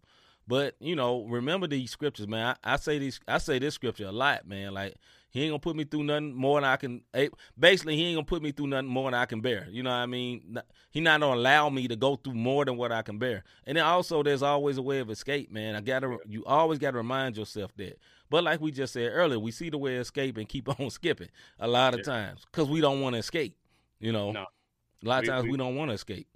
[0.49, 2.57] But you know, remember these scriptures, man.
[2.65, 4.75] I, I say these, I say this scripture a lot, man.
[4.75, 4.95] Like
[5.35, 7.03] he ain't gonna put me through nothing more than I can.
[7.13, 7.29] eh,
[7.59, 9.67] Basically, he ain't gonna put me through nothing more than I can bear.
[9.69, 10.59] You know what I mean?
[10.93, 13.43] He not gonna allow me to go through more than what I can bear.
[13.67, 15.75] And then also, there's always a way of escape, man.
[15.75, 17.99] I gotta, you always gotta remind yourself that.
[18.31, 20.89] But like we just said earlier, we see the way of escape and keep on
[20.89, 21.29] skipping
[21.59, 22.05] a lot of Yeah.
[22.15, 23.57] times because we don't want to escape.
[23.99, 24.43] You know, No.
[24.43, 26.29] a lot of We- times we- we don't want to escape.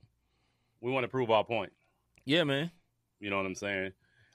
[0.81, 1.73] We want to prove our point.
[2.25, 2.71] Yeah, man.
[3.21, 3.93] You know what I'm saying?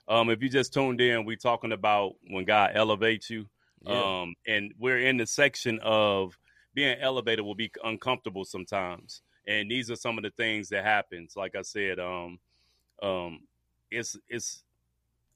[0.08, 3.46] Um, if you just tuned in, we talking about when God elevates you.
[3.86, 4.22] Yeah.
[4.22, 6.38] Um, and we're in the section of
[6.74, 9.22] being elevated will be uncomfortable sometimes.
[9.46, 11.34] And these are some of the things that happens.
[11.36, 12.38] Like I said, um,
[13.02, 13.40] um,
[13.90, 14.64] it's it's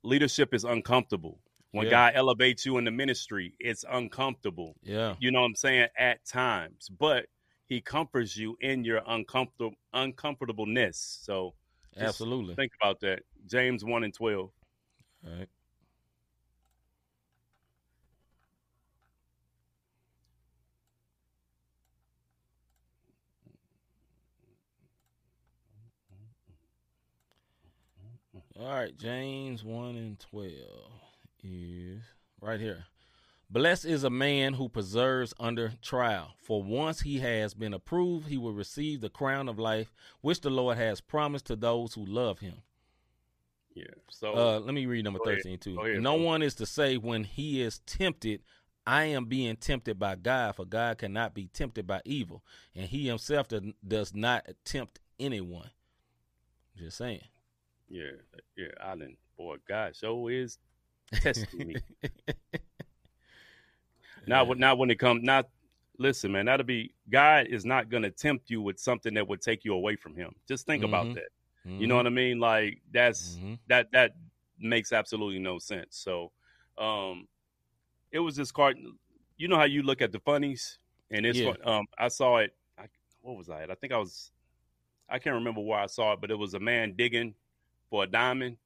[0.03, 1.39] leadership is uncomfortable.
[1.73, 1.91] When Yeah.
[1.91, 4.75] God elevates you in the ministry, it's uncomfortable.
[4.83, 5.17] yeah.
[5.21, 5.89] You know what I'm saying?
[5.99, 7.27] At times, but
[7.67, 11.21] He comforts you in your uncomfortable uncomfortableness.
[11.23, 11.55] So
[11.97, 12.55] Absolutely.
[12.55, 13.25] think about that.
[13.47, 14.51] James one and twelve.
[15.27, 15.49] All right.
[28.61, 30.53] All right, James 1 and 12
[31.45, 32.03] is
[32.41, 32.87] right here.
[33.51, 38.37] Blessed is a man who preserves under trial, for once he has been approved, he
[38.37, 42.41] will receive the crown of life, which the Lord has promised to those who love
[42.41, 42.57] him.
[43.75, 43.85] Yeah.
[44.11, 45.45] So Uh, let me read number Go ahead.
[45.45, 45.81] 13 too.
[45.81, 46.27] Ahead, no bro.
[46.27, 48.43] one is to say when he is tempted,
[48.85, 52.43] I am being tempted by God, for God cannot be tempted by evil,
[52.75, 53.47] and he himself
[53.87, 55.71] does not tempt anyone.
[56.77, 57.23] Just saying.
[57.89, 58.11] Yeah,
[58.57, 59.17] yeah, island.
[59.37, 60.59] Boy, God, so is
[61.13, 61.77] testing me.
[64.27, 65.23] Not when, not when it comes.
[65.23, 65.49] Not
[65.99, 66.47] listen, man.
[66.47, 69.73] That'll be God is not going to tempt you with something that would take you
[69.75, 70.35] away from Him.
[70.47, 71.15] Just think about Mhm.
[71.15, 71.29] that.
[71.65, 72.39] You know what I mean?
[72.41, 73.59] Like that's Mhm.
[73.69, 74.17] that that
[74.59, 75.97] makes absolutely no sense.
[75.97, 76.33] So,
[76.77, 77.29] um,
[78.11, 78.77] it was this card.
[79.37, 80.79] You know how you look at the funnies,
[81.11, 81.55] and it's Yeah.
[81.65, 82.55] um, I saw it.
[82.77, 82.89] I,
[83.21, 83.63] what was I?
[83.63, 83.71] At?
[83.71, 84.33] I think I was.
[85.09, 87.35] I can't remember where I saw it, but it was a man digging
[87.91, 88.57] for a diamond,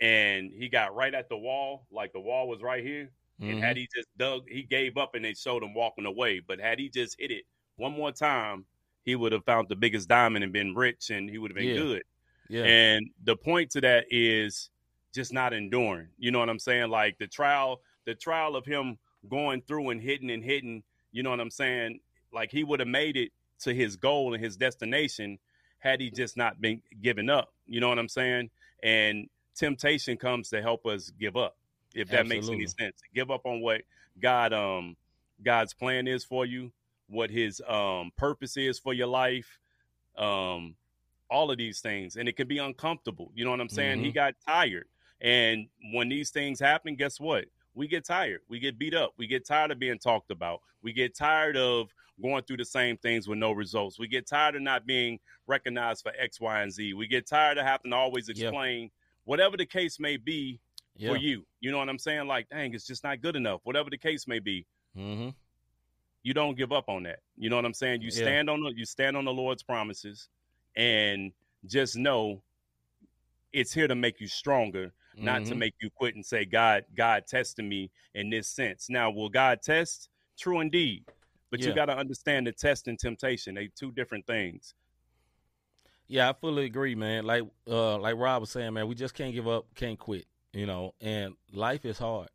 [0.00, 3.10] and he got right at the wall, like the wall was right here.
[3.40, 3.62] And Mhm.
[3.62, 6.40] had he just dug, he gave up, and they showed him walking away.
[6.40, 7.44] But had he just hit it
[7.76, 8.66] one more time,
[9.04, 11.68] he would have found the biggest diamond and been rich, and he would have been
[11.68, 11.74] Yeah.
[11.74, 12.02] good.
[12.48, 12.64] yeah.
[12.64, 14.70] And the point to that is
[15.14, 16.08] just not enduring.
[16.18, 16.90] You know what I'm saying?
[16.90, 18.98] Like the trial, the trial of him
[19.28, 20.82] going through and hitting and hitting.
[21.12, 22.00] You know what I'm saying?
[22.32, 25.38] Like he would have made it to his goal and his destination
[25.78, 27.52] had he just not been given up.
[27.66, 28.50] You know what I'm saying?
[28.82, 31.56] And temptation comes to help us give up.
[31.94, 32.66] If that makes any Absolutely.
[32.66, 33.82] sense, give up on what
[34.20, 34.96] God um
[35.42, 36.72] God's plan is for you,
[37.08, 39.58] what His um purpose is for your life,
[40.16, 40.76] um
[41.30, 43.30] all of these things, and it can be uncomfortable.
[43.34, 44.00] You know what I'm saying?
[44.00, 44.12] He Mhm.
[44.12, 44.86] got tired,
[45.20, 47.46] and when these things happen, guess what?
[47.78, 48.40] We get tired.
[48.48, 49.12] We get beat up.
[49.16, 50.62] We get tired of being talked about.
[50.82, 54.00] We get tired of going through the same things with no results.
[54.00, 56.94] We get tired of not being recognized for X, Y, and Z.
[56.94, 58.48] We get tired of having to always Yeah.
[58.48, 58.90] explain
[59.22, 60.58] whatever the case may be
[60.96, 61.10] yeah.
[61.10, 61.46] for you.
[61.60, 62.26] You know what I'm saying?
[62.26, 63.60] Like, dang, it's just not good enough.
[63.62, 64.66] Whatever the case may be.
[64.94, 65.28] hmm
[66.24, 67.20] you don't give up on that.
[67.36, 68.02] You know what I'm saying?
[68.02, 70.28] You stand on the, you stand on the Lord's promises,
[70.74, 71.32] and
[71.64, 72.42] just know
[73.52, 75.50] it's here to make you stronger, not mm-hmm.
[75.50, 78.88] to make you quit and say, God, God tested me in this sense.
[78.88, 80.08] Now, will God test?
[80.38, 81.04] True indeed.
[81.50, 81.68] But yeah.
[81.68, 83.54] you got to understand the test and temptation.
[83.54, 84.74] They two different things.
[86.08, 87.24] Yeah, I fully agree, man.
[87.24, 90.66] Like uh like Rob was saying, man, we just can't give up, can't quit, you
[90.66, 92.28] know, and life is hard.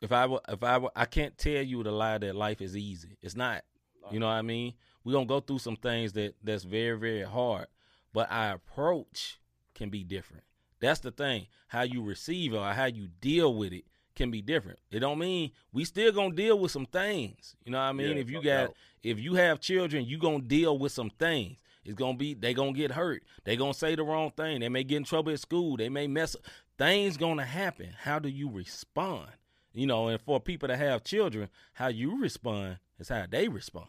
[0.00, 2.76] If I were, if I were, I can't tell you the lie that life is
[2.76, 3.18] easy.
[3.20, 3.62] It's not.
[4.10, 4.74] You know what I mean?
[5.04, 7.66] We're going to go through some things that that's very very hard,
[8.12, 9.40] but our approach
[9.74, 10.44] can be different.
[10.82, 11.46] That's the thing.
[11.68, 13.84] How you receive it or how you deal with it
[14.16, 14.80] can be different.
[14.90, 17.56] It don't mean we still gonna deal with some things.
[17.64, 18.16] You know what I mean?
[18.16, 21.56] Yeah, if you got if you have children, you gonna deal with some things.
[21.84, 23.22] It's gonna be they gonna get hurt.
[23.44, 24.60] They gonna say the wrong thing.
[24.60, 25.76] They may get in trouble at school.
[25.76, 26.42] They may mess up.
[26.76, 27.90] Things gonna happen.
[27.96, 29.28] How do you respond?
[29.72, 33.88] You know, and for people that have children, how you respond is how they respond.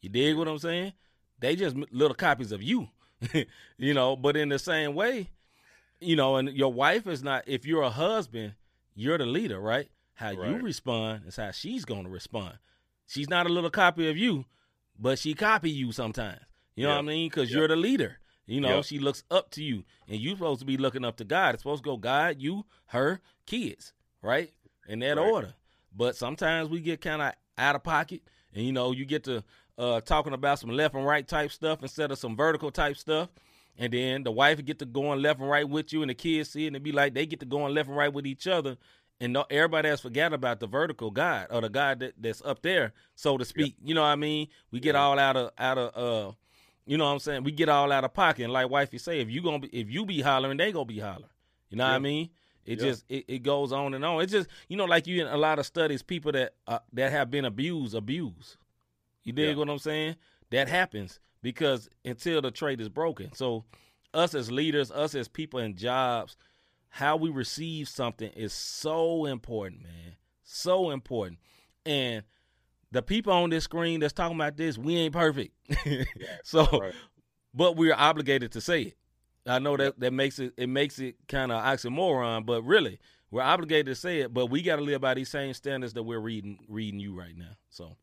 [0.00, 0.94] You dig what I'm saying?
[1.38, 2.88] They just little copies of you.
[3.76, 5.30] you know, but in the same way,
[6.02, 8.54] you know, and your wife is not if you're a husband,
[8.94, 9.88] you're the leader, right?
[10.14, 10.50] How right.
[10.50, 12.58] you respond is how she's going to respond.
[13.06, 14.44] She's not a little copy of you,
[14.98, 16.40] but she copy you sometimes.
[16.74, 16.96] You know yep.
[16.96, 17.28] what I mean?
[17.28, 17.58] Because yep.
[17.58, 18.18] you're the leader.
[18.46, 18.84] You know, yep.
[18.84, 21.54] she looks up to you, and you're supposed to be looking up to God.
[21.54, 24.50] It's supposed to go God, you, her, kids, right?
[24.88, 25.30] In that right.
[25.30, 25.54] order.
[25.94, 28.22] But sometimes we get kind of out of pocket,
[28.52, 29.44] and you know, you get to
[29.78, 33.28] uh, talking about some left and right type stuff instead of some vertical type stuff.
[33.78, 36.50] And then the wife get to going left and right with you, and the kids
[36.50, 38.76] see it and be like they get to going left and right with each other.
[39.20, 42.60] And no, everybody has forgot about the vertical God or the God that, that's up
[42.62, 43.76] there, so to speak.
[43.82, 44.48] You know what I mean?
[44.70, 46.32] We get all out of out of uh,
[46.86, 47.44] you know what I'm saying?
[47.44, 48.44] We get all out of pocket.
[48.44, 50.98] And like wifey say, if you gonna be, if you be hollering, they gonna be
[50.98, 51.30] hollering.
[51.70, 52.30] You know what I mean?
[52.66, 54.22] It just it, it goes on and on.
[54.22, 57.10] It's just you know like you in a lot of studies, people that uh, that
[57.12, 58.56] have been abused abuse.
[59.24, 60.16] You dig what I'm saying?
[60.50, 63.32] That happens because until the trade is broken.
[63.34, 63.64] So
[64.14, 66.36] us as leaders, us as people in jobs,
[66.88, 70.16] how we receive something is so important, man.
[70.42, 71.38] So important.
[71.86, 72.22] And
[72.90, 75.54] the people on this screen that's talking about this, we ain't perfect.
[76.44, 76.94] so right.
[77.54, 78.96] but we're obligated to say it.
[79.46, 83.42] I know that that makes it it makes it kind of oxymoron, but really, we're
[83.42, 86.20] obligated to say it, but we got to live by these same standards that we're
[86.20, 87.56] reading reading you right now.
[87.70, 87.96] So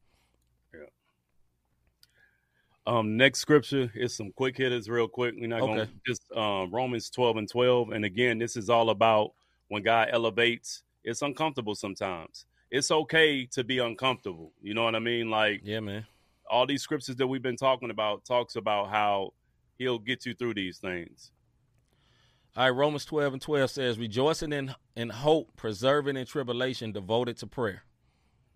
[2.86, 5.36] um, next scripture is some quick hitters, real quick.
[5.38, 5.74] We're not okay.
[5.76, 7.92] going to just um, Romans 12 and 12.
[7.92, 9.34] And again, this is all about
[9.68, 12.46] when God elevates, it's uncomfortable sometimes.
[12.72, 14.54] It's okay to be uncomfortable.
[14.62, 15.30] You know what I mean?
[15.30, 16.06] Like, yeah, man.
[16.50, 19.34] All these scriptures that we've been talking about talks about how
[19.78, 21.32] he'll get you through these things.
[22.56, 27.38] All right, Romans 12 and 12 says, rejoicing in, in hope, preserving in tribulation, devoted
[27.38, 27.84] to prayer.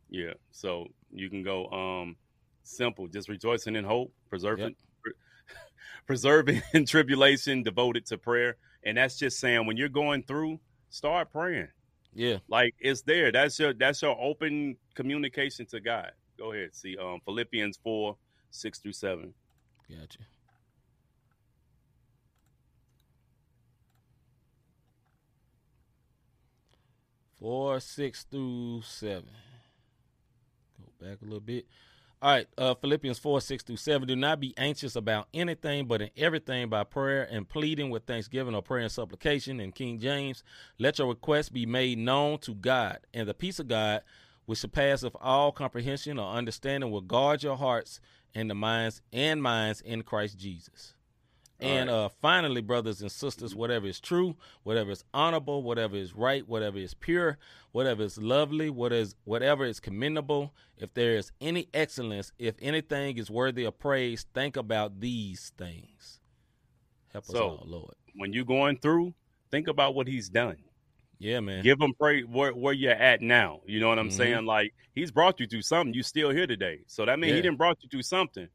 [0.09, 0.33] Yeah.
[0.51, 2.15] So you can go, um,
[2.63, 5.15] Simple, just rejoicing in hope, preserving, yep.
[6.07, 10.59] preserving in tribulation, devoted to prayer, and that's just saying when you're going through,
[10.89, 11.67] start praying.
[12.13, 13.31] Yeah, like it's there.
[13.31, 16.11] That's your that's your open communication to God.
[16.37, 16.69] Go ahead.
[16.73, 18.17] See, um, Philippians four
[18.51, 19.33] six through seven.
[19.89, 20.19] Gotcha.
[27.43, 29.27] Four, six through seven.
[30.79, 31.65] Go back a little bit.
[32.23, 34.07] All right, uh, Philippians 4 6 through 7.
[34.07, 38.55] Do not be anxious about anything, but in everything by prayer and pleading with thanksgiving
[38.55, 40.41] or prayer and supplication in King James.
[40.79, 44.03] Let your requests be made known to God, and the peace of God,
[44.45, 47.99] which surpasseth all comprehension or understanding, will guard your hearts
[48.33, 50.93] and the minds and minds in Christ Jesus.
[51.63, 51.95] And right.
[51.95, 56.77] uh, finally, brothers and sisters, whatever is true, whatever is honorable, whatever is right, whatever
[56.77, 57.37] is pure,
[57.71, 63.17] whatever is lovely, what is whatever is commendable, if there is any excellence, if anything
[63.17, 66.19] is worthy of praise, think about these things.
[67.13, 67.95] Help so, us all, Lord.
[68.15, 69.13] When you're going through,
[69.49, 70.57] think about what He's done.
[71.19, 71.63] Yeah, man.
[71.63, 73.61] Give him praise where, where you're at now.
[73.65, 74.17] You know what I'm mm-hmm.
[74.17, 74.45] saying?
[74.45, 75.93] Like he's brought you through something.
[75.93, 76.81] You still here today.
[76.87, 77.35] So that means yeah.
[77.37, 78.49] he didn't brought you through something.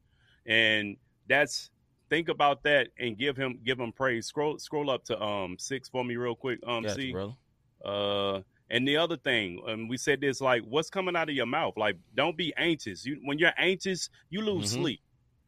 [0.45, 0.97] And
[1.27, 1.71] that's
[2.09, 4.27] think about that and give him give him praise.
[4.27, 6.59] Scroll scroll up to um six for me real quick.
[6.65, 7.33] Um, gotcha, see, brother.
[7.83, 11.45] Uh, and the other thing, and we said this like, what's coming out of your
[11.45, 11.73] mouth?
[11.77, 13.05] Like, don't be anxious.
[13.05, 14.81] You when you're anxious, you lose mm-hmm.
[14.81, 15.01] sleep.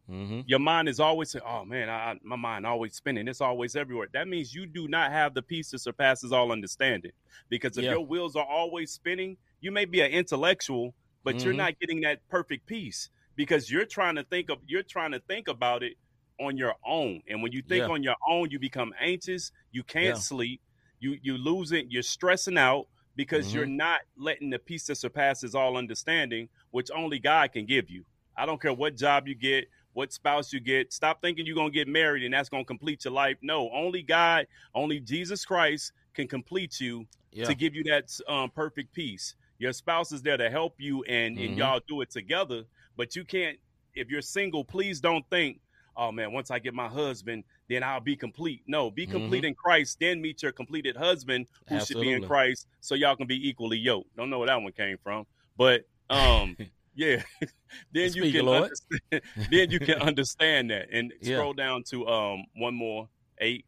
[0.10, 0.42] Mm-hmm.
[0.46, 3.28] Your mind is always saying, "Oh man, I, my mind always spinning.
[3.28, 7.12] It's always everywhere." That means you do not have the peace that surpasses all understanding.
[7.50, 7.92] Because if yeah.
[7.92, 10.94] your wheels are always spinning, you may be an intellectual,
[11.24, 11.46] but mm-hmm.
[11.46, 15.20] you're not getting that perfect peace because you're trying to think of you're trying to
[15.20, 15.94] think about it
[16.42, 17.22] on your own.
[17.28, 17.94] And when you think yeah.
[17.94, 19.52] on your own, you become anxious.
[19.72, 20.22] You can't yeah.
[20.22, 20.62] sleep.
[21.00, 21.88] You you lose it.
[21.90, 23.54] You're stressing out because Mhm.
[23.54, 28.06] you're not letting the peace that surpasses all understanding, which only God can give you.
[28.36, 30.94] I don't care what job you get, what spouse you get.
[30.94, 33.38] Stop thinking you're going to get married and that's going to complete your life.
[33.42, 37.46] No, only God, only Jesus Christ can complete you Yeah.
[37.46, 39.36] to give you that um, perfect peace.
[39.60, 41.58] Your spouse is there to help you and, and Mhm.
[41.58, 42.64] y'all do it together,
[42.96, 43.60] but you can't,
[43.94, 45.60] if you're single, please don't think,
[45.96, 48.62] oh man, once I get my husband, then I'll be complete.
[48.68, 52.68] No, be complete in Christ, then meet your completed husband who should be in Christ
[52.80, 54.16] so y'all can be equally yoked.
[54.16, 55.26] Don't know where that one came from,
[55.58, 56.58] but um,
[56.96, 57.24] yeah,
[57.92, 58.48] then you can
[59.50, 60.88] then you can understand that.
[60.92, 61.34] And Yeah.
[61.36, 63.66] scroll down to um one more eight,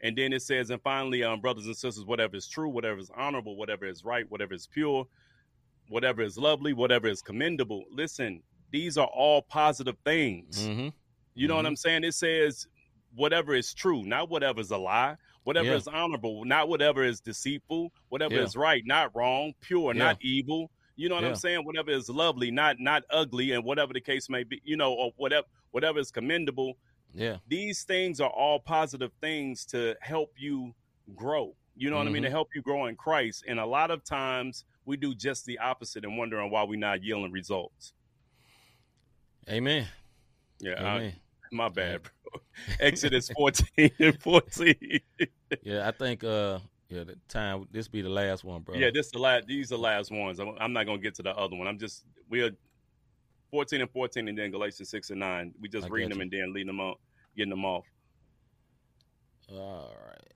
[0.00, 3.10] and then it says, and finally, um, brothers and sisters, whatever is true, whatever is
[3.16, 5.06] honorable, whatever is right, whatever is pure,
[5.88, 7.84] whatever is lovely, whatever is commendable.
[7.90, 10.66] Listen, these are all positive things.
[10.68, 10.88] hmm
[11.34, 11.68] You know what Mhm.
[11.68, 12.04] I'm saying?
[12.04, 12.66] It says
[13.14, 15.16] whatever is true, not whatever's a lie.
[15.44, 15.74] Whatever Yeah.
[15.76, 17.92] is honorable, not whatever is deceitful.
[18.08, 18.42] Whatever Yeah.
[18.42, 19.54] is right, not wrong.
[19.60, 19.98] Pure, Yeah.
[20.04, 20.70] not evil.
[20.96, 21.24] You know what.
[21.24, 21.64] I'm saying?
[21.64, 24.60] Whatever is lovely, not not ugly, and whatever the case may be.
[24.64, 26.78] You know, or whatever whatever is commendable.
[27.12, 27.38] Yeah.
[27.48, 30.74] These things are all positive things to help you
[31.16, 31.56] grow.
[31.76, 32.22] You know what I mean?
[32.22, 32.32] To Mhm.
[32.32, 33.44] help you grow in Christ.
[33.48, 37.02] And a lot of times we do just the opposite and wondering why we're not
[37.02, 37.92] yielding results.
[39.48, 39.88] Amen.
[40.60, 41.20] Yeah, I- Amen.
[41.54, 42.40] My bad, bro.
[42.80, 45.00] Exodus 14 and 14.
[45.62, 48.74] yeah, I think uh yeah, the time this be the last one, bro.
[48.74, 49.46] Yeah, this the last.
[49.46, 50.38] These are the last ones.
[50.38, 51.66] I'm, I'm not gonna get to the other one.
[51.66, 52.50] I'm just we are
[53.50, 55.54] 14 and 14, and then Galatians 6 and 9.
[55.60, 56.22] We just I reading them you.
[56.22, 56.98] and then leading them out,
[57.36, 57.84] getting them off.
[59.52, 60.32] All right.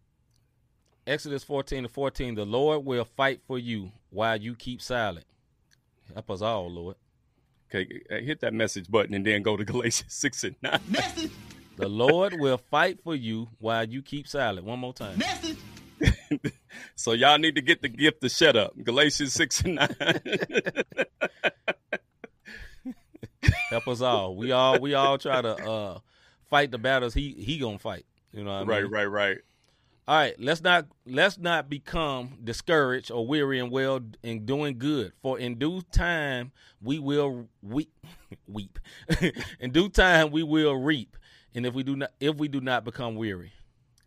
[1.06, 2.34] Exodus 14 to 14.
[2.34, 5.26] The Lord will fight for you while you keep silent.
[6.12, 6.96] Help us all, Lord.
[7.74, 10.80] Okay, uh, hit that message button and then go to Galatians 6 and 9.
[10.88, 11.30] Message,
[11.76, 14.66] The Lord will fight for you while you keep silent.
[14.66, 15.18] One more time.
[15.18, 15.58] message,
[16.96, 18.72] So y'all need to get the gift to shut up.
[18.82, 19.88] Galatians 6 and 9.
[23.70, 24.34] Help us all.
[24.34, 25.98] We all we all try to uh
[26.48, 28.06] fight the battles he he gonna fight.
[28.32, 28.68] You know what I mean?
[28.68, 29.38] right, right, right.
[30.08, 35.12] All right, let's not let's not become discouraged or weary and well in doing good.
[35.20, 36.50] For in due time
[36.80, 37.92] we will weep,
[38.46, 38.78] weep.
[39.60, 41.14] in due time we will reap.
[41.54, 43.52] And if we do not if we do not become weary.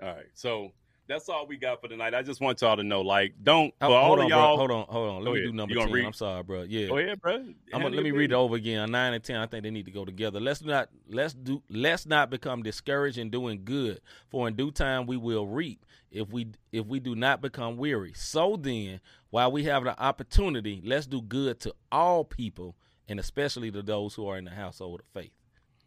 [0.02, 0.26] All right.
[0.34, 0.72] So
[1.08, 2.16] that's all we got for tonight.
[2.16, 4.58] I just want y'all to know, like, don't Oh, for all hold of on, y'all.
[4.58, 4.68] bro.
[4.68, 5.24] Hold on, hold on.
[5.24, 5.52] Let me ahead.
[5.52, 5.92] do number ten.
[5.92, 6.06] read?
[6.06, 6.62] I'm sorry, bro.
[6.64, 6.88] Yeah.
[6.88, 7.34] Go ahead, bro.
[7.36, 8.90] I'm gonna, let me read it over again.
[8.90, 10.40] Nine and ten, I think they need to go together.
[10.40, 15.06] Let's not let's do let's not become discouraged in doing good, for in due time
[15.06, 18.14] we will reap if we if we do not become weary.
[18.14, 19.00] So then,
[19.30, 22.76] while we have the opportunity, let's do good to all people,
[23.08, 25.32] and especially to those who are in the household of faith.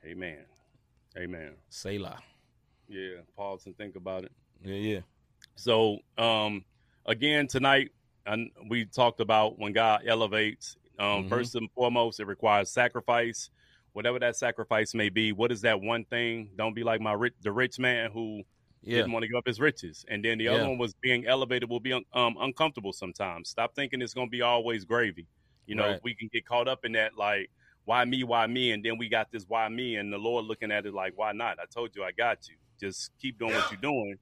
[0.04, 0.44] Amen.
[1.16, 1.52] Amen.
[1.68, 2.18] Selah.
[2.88, 3.18] Yeah.
[3.36, 4.32] Pause and think about it.
[4.62, 5.00] Yeah, yeah.
[5.56, 6.64] So, um,
[7.06, 7.92] again, tonight,
[8.26, 10.76] and we talked about when God elevates.
[10.98, 11.28] Um, Mhm.
[11.28, 13.50] First and foremost, it requires sacrifice.
[13.92, 16.50] Whatever that sacrifice may be, what is that one thing?
[16.56, 18.42] Don't be like my rich, the rich man who
[18.84, 18.96] Yeah.
[18.96, 20.68] didn't want to give up his riches, and then the other Yeah.
[20.68, 23.48] one was being elevated will be un- um, uncomfortable sometimes.
[23.50, 25.28] Stop thinking it's going to be always gravy.
[25.66, 26.00] You know, Right.
[26.02, 27.50] we can get caught up in that, like,
[27.84, 30.72] why me, why me, and then we got this why me, and the Lord looking
[30.72, 31.58] at it like, why not?
[31.60, 32.56] I told you, I got you.
[32.80, 34.16] Just keep doing what you're doing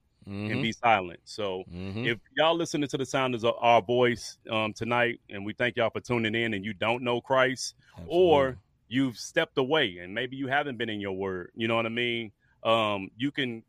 [0.47, 0.61] and Mhm.
[0.61, 1.19] be silent.
[1.23, 2.03] So Mhm.
[2.03, 5.89] if y'all listening to the sound of our voice um, tonight, and we thank y'all
[5.89, 8.57] for tuning in, and you don't know Christ, or
[8.89, 11.89] you've stepped away, and maybe you haven't been in your word, you know what I
[11.89, 12.31] mean?
[12.63, 13.63] Um, you can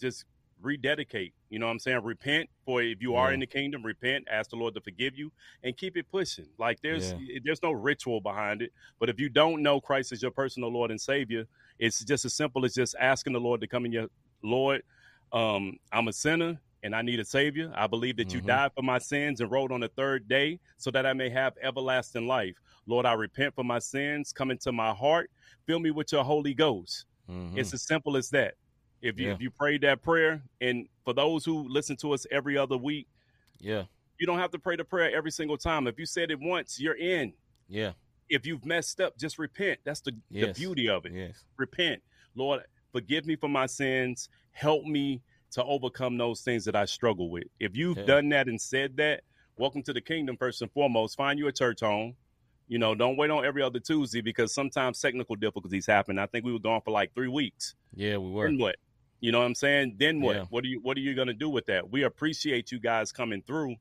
[0.00, 0.24] just
[0.60, 1.34] rededicate.
[1.50, 2.02] You know what I'm saying?
[2.02, 3.34] Repent for if you are Yeah.
[3.34, 3.84] in the kingdom.
[3.84, 5.32] Repent, ask the Lord to forgive you,
[5.62, 6.46] and keep it pushing.
[6.58, 8.72] Like there's there's no ritual behind it.
[8.98, 11.46] But if you don't know Christ as your personal Lord and Savior,
[11.78, 14.08] it's just as simple as just asking the Lord to come in your
[14.42, 14.82] Lord.
[15.32, 17.72] Um, I'm a sinner and I need a Savior.
[17.74, 18.46] I believe that you Mhm.
[18.46, 21.56] died for my sins and rose on the third day so that I may have
[21.60, 22.56] everlasting life.
[22.86, 24.32] Lord, I repent for my sins.
[24.32, 25.30] Come into my heart.
[25.66, 27.04] Fill me with your Holy Ghost.
[27.28, 27.58] Mhm.
[27.58, 28.54] It's as simple as that.
[29.00, 29.34] If you Yeah.
[29.34, 33.06] if you prayed that prayer, and for those who listen to us every other week,
[33.60, 33.84] yeah.
[34.18, 35.86] you don't have to pray the prayer every single time.
[35.86, 37.32] If you said it once, you're in.
[37.68, 37.92] Yeah.
[38.28, 39.80] If you've messed up, just repent.
[39.84, 41.12] That's the, the beauty of it.
[41.14, 41.44] Yes.
[41.56, 42.02] Repent.
[42.34, 44.28] Lord, forgive me for my sins.
[44.50, 45.22] Help me
[45.52, 47.44] to overcome those things that I struggle with.
[47.58, 48.04] If you've Yeah.
[48.04, 49.22] done that and said that,
[49.56, 51.16] welcome to the kingdom first and foremost.
[51.16, 52.16] Find you a church home.
[52.66, 56.18] You know, don't wait on every other Tuesday because sometimes technical difficulties happen.
[56.18, 57.74] I think we were gone for like three weeks.
[57.94, 58.44] Yeah, we were.
[58.46, 58.76] Then what?
[59.20, 59.96] You know what I'm saying?
[59.98, 60.36] Then what?
[60.36, 60.44] Yeah.
[60.50, 61.90] What are you what are you gonna do with that?
[61.90, 63.76] We appreciate you guys coming through,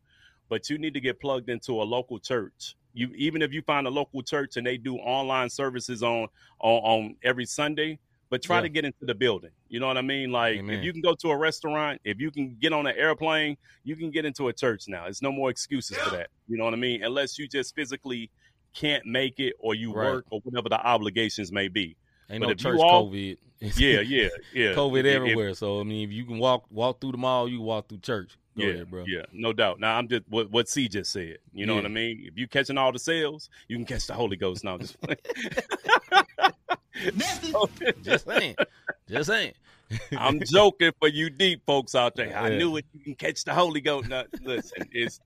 [0.50, 2.76] but you need to get plugged into a local church.
[2.94, 6.28] You even if you find a local church and they do online services on
[6.60, 8.62] on, on every Sunday, but try Yeah.
[8.64, 9.52] to get into the building.
[9.70, 10.32] You know what I mean?
[10.32, 10.80] Like Amen.
[10.80, 13.96] if you can go to a restaurant, if you can get on an airplane, you
[13.96, 15.04] can get into a church now.
[15.04, 16.30] There's no more excuses for that.
[16.48, 17.04] You know what I mean?
[17.04, 18.32] Unless you just physically
[18.74, 20.06] can't make it or you Right.
[20.14, 21.96] work or whatever the obligations may be.
[22.30, 23.38] Ain't But no if you church all- COVID.
[23.60, 24.74] Yeah, yeah, yeah.
[24.76, 25.54] COVID If- if- everywhere.
[25.56, 28.00] so I mean, if you can walk walk through the mall, you can walk through
[28.00, 28.38] church.
[28.58, 29.04] Go yeah, ahead, bro.
[29.08, 29.80] yeah, no doubt.
[29.80, 31.38] Now I'm just what what C just said.
[31.54, 31.80] You know Yeah.
[31.82, 32.24] what I mean?
[32.24, 34.64] If you catching all the sales, you can catch the Holy Ghost.
[34.64, 34.98] Now, just
[38.04, 38.56] Just saying.
[39.08, 39.54] Just saying.
[40.18, 42.36] I'm joking for you deep folks out there.
[42.38, 42.86] I knew it.
[42.94, 44.10] You can catch the Holy Ghost.
[44.10, 45.20] Now, listen, it's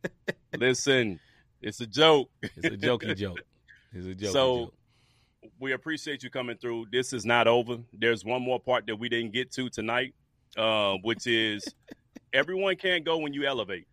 [0.57, 1.19] listen,
[1.61, 2.29] it's a joke.
[2.41, 3.41] It's a jokey joke.
[3.93, 4.73] It's a jokey So- joke.
[5.59, 6.87] We appreciate you coming through.
[6.91, 7.77] This is not over.
[7.93, 10.13] There's one more part that we didn't get to tonight,
[10.55, 11.63] uh, which is
[12.33, 13.87] everyone can't go when you elevate,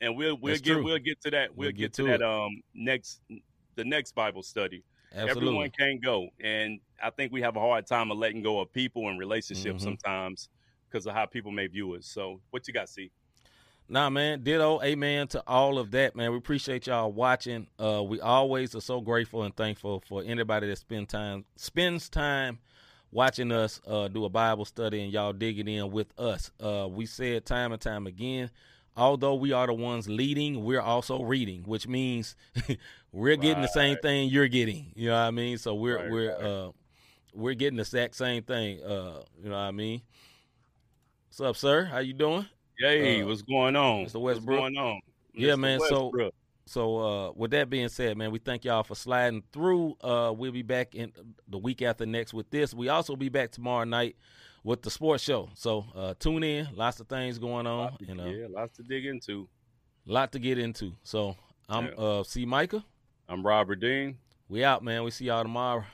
[0.00, 0.84] and we'll we'll That's get true.
[0.84, 1.50] we'll get to that.
[1.56, 2.22] We'll, We'll get, get to, that it.
[2.22, 3.20] um next
[3.74, 4.82] the next Bible study.
[5.12, 5.30] Absolutely.
[5.48, 8.72] Everyone can't go, and I think we have a hard time of letting go of
[8.72, 9.84] people and relationships Mhm.
[9.84, 10.48] sometimes
[10.88, 12.06] because of how people may view us.
[12.06, 13.10] So, what you got, see?
[13.92, 14.44] Nah, man.
[14.44, 14.80] Ditto.
[14.84, 16.30] Amen to all of that, man.
[16.30, 17.66] We appreciate y'all watching.
[17.76, 22.60] Uh, we always are so grateful and thankful for anybody that spend time spends time
[23.10, 26.52] watching us uh, do a Bible study and y'all digging in with us.
[26.60, 28.48] Uh, we said time and time again,
[28.96, 32.36] although we are the ones leading, we're also reading, which means
[33.12, 34.92] we're getting the same thing you're getting.
[34.94, 35.58] You know what I mean?
[35.58, 36.44] So we're Right, we're right.
[36.44, 36.70] uh,
[37.34, 38.84] we're getting the exact same thing.
[38.84, 40.02] Uh, you know what I mean?
[41.26, 41.86] What's up, sir?
[41.86, 42.46] How you doing?
[42.80, 44.06] Hey, Uh, what's going on?
[44.06, 44.20] Mr.
[44.20, 44.60] Westbrook?
[44.60, 45.00] What's going on?
[45.34, 45.58] Yeah, Mr.
[45.60, 46.34] man, so- Westbrook.
[46.66, 49.96] So uh with that being said, man, we thank y'all for sliding through.
[50.00, 51.12] Uh we'll be back in
[51.48, 52.72] the week after next with this.
[52.72, 54.14] We also be back tomorrow night
[54.62, 55.48] with the sports show.
[55.54, 56.68] So uh tune in.
[56.76, 59.48] Lots of things going on and uh yeah, lots to dig into.
[60.06, 60.92] lot to get into.
[61.02, 61.34] So
[61.68, 61.92] I'm Yeah.
[61.94, 62.84] uh C Micah.
[63.28, 64.18] I'm Robert Dean.
[64.48, 65.02] We out, man.
[65.02, 65.84] We see y'all tomorrow.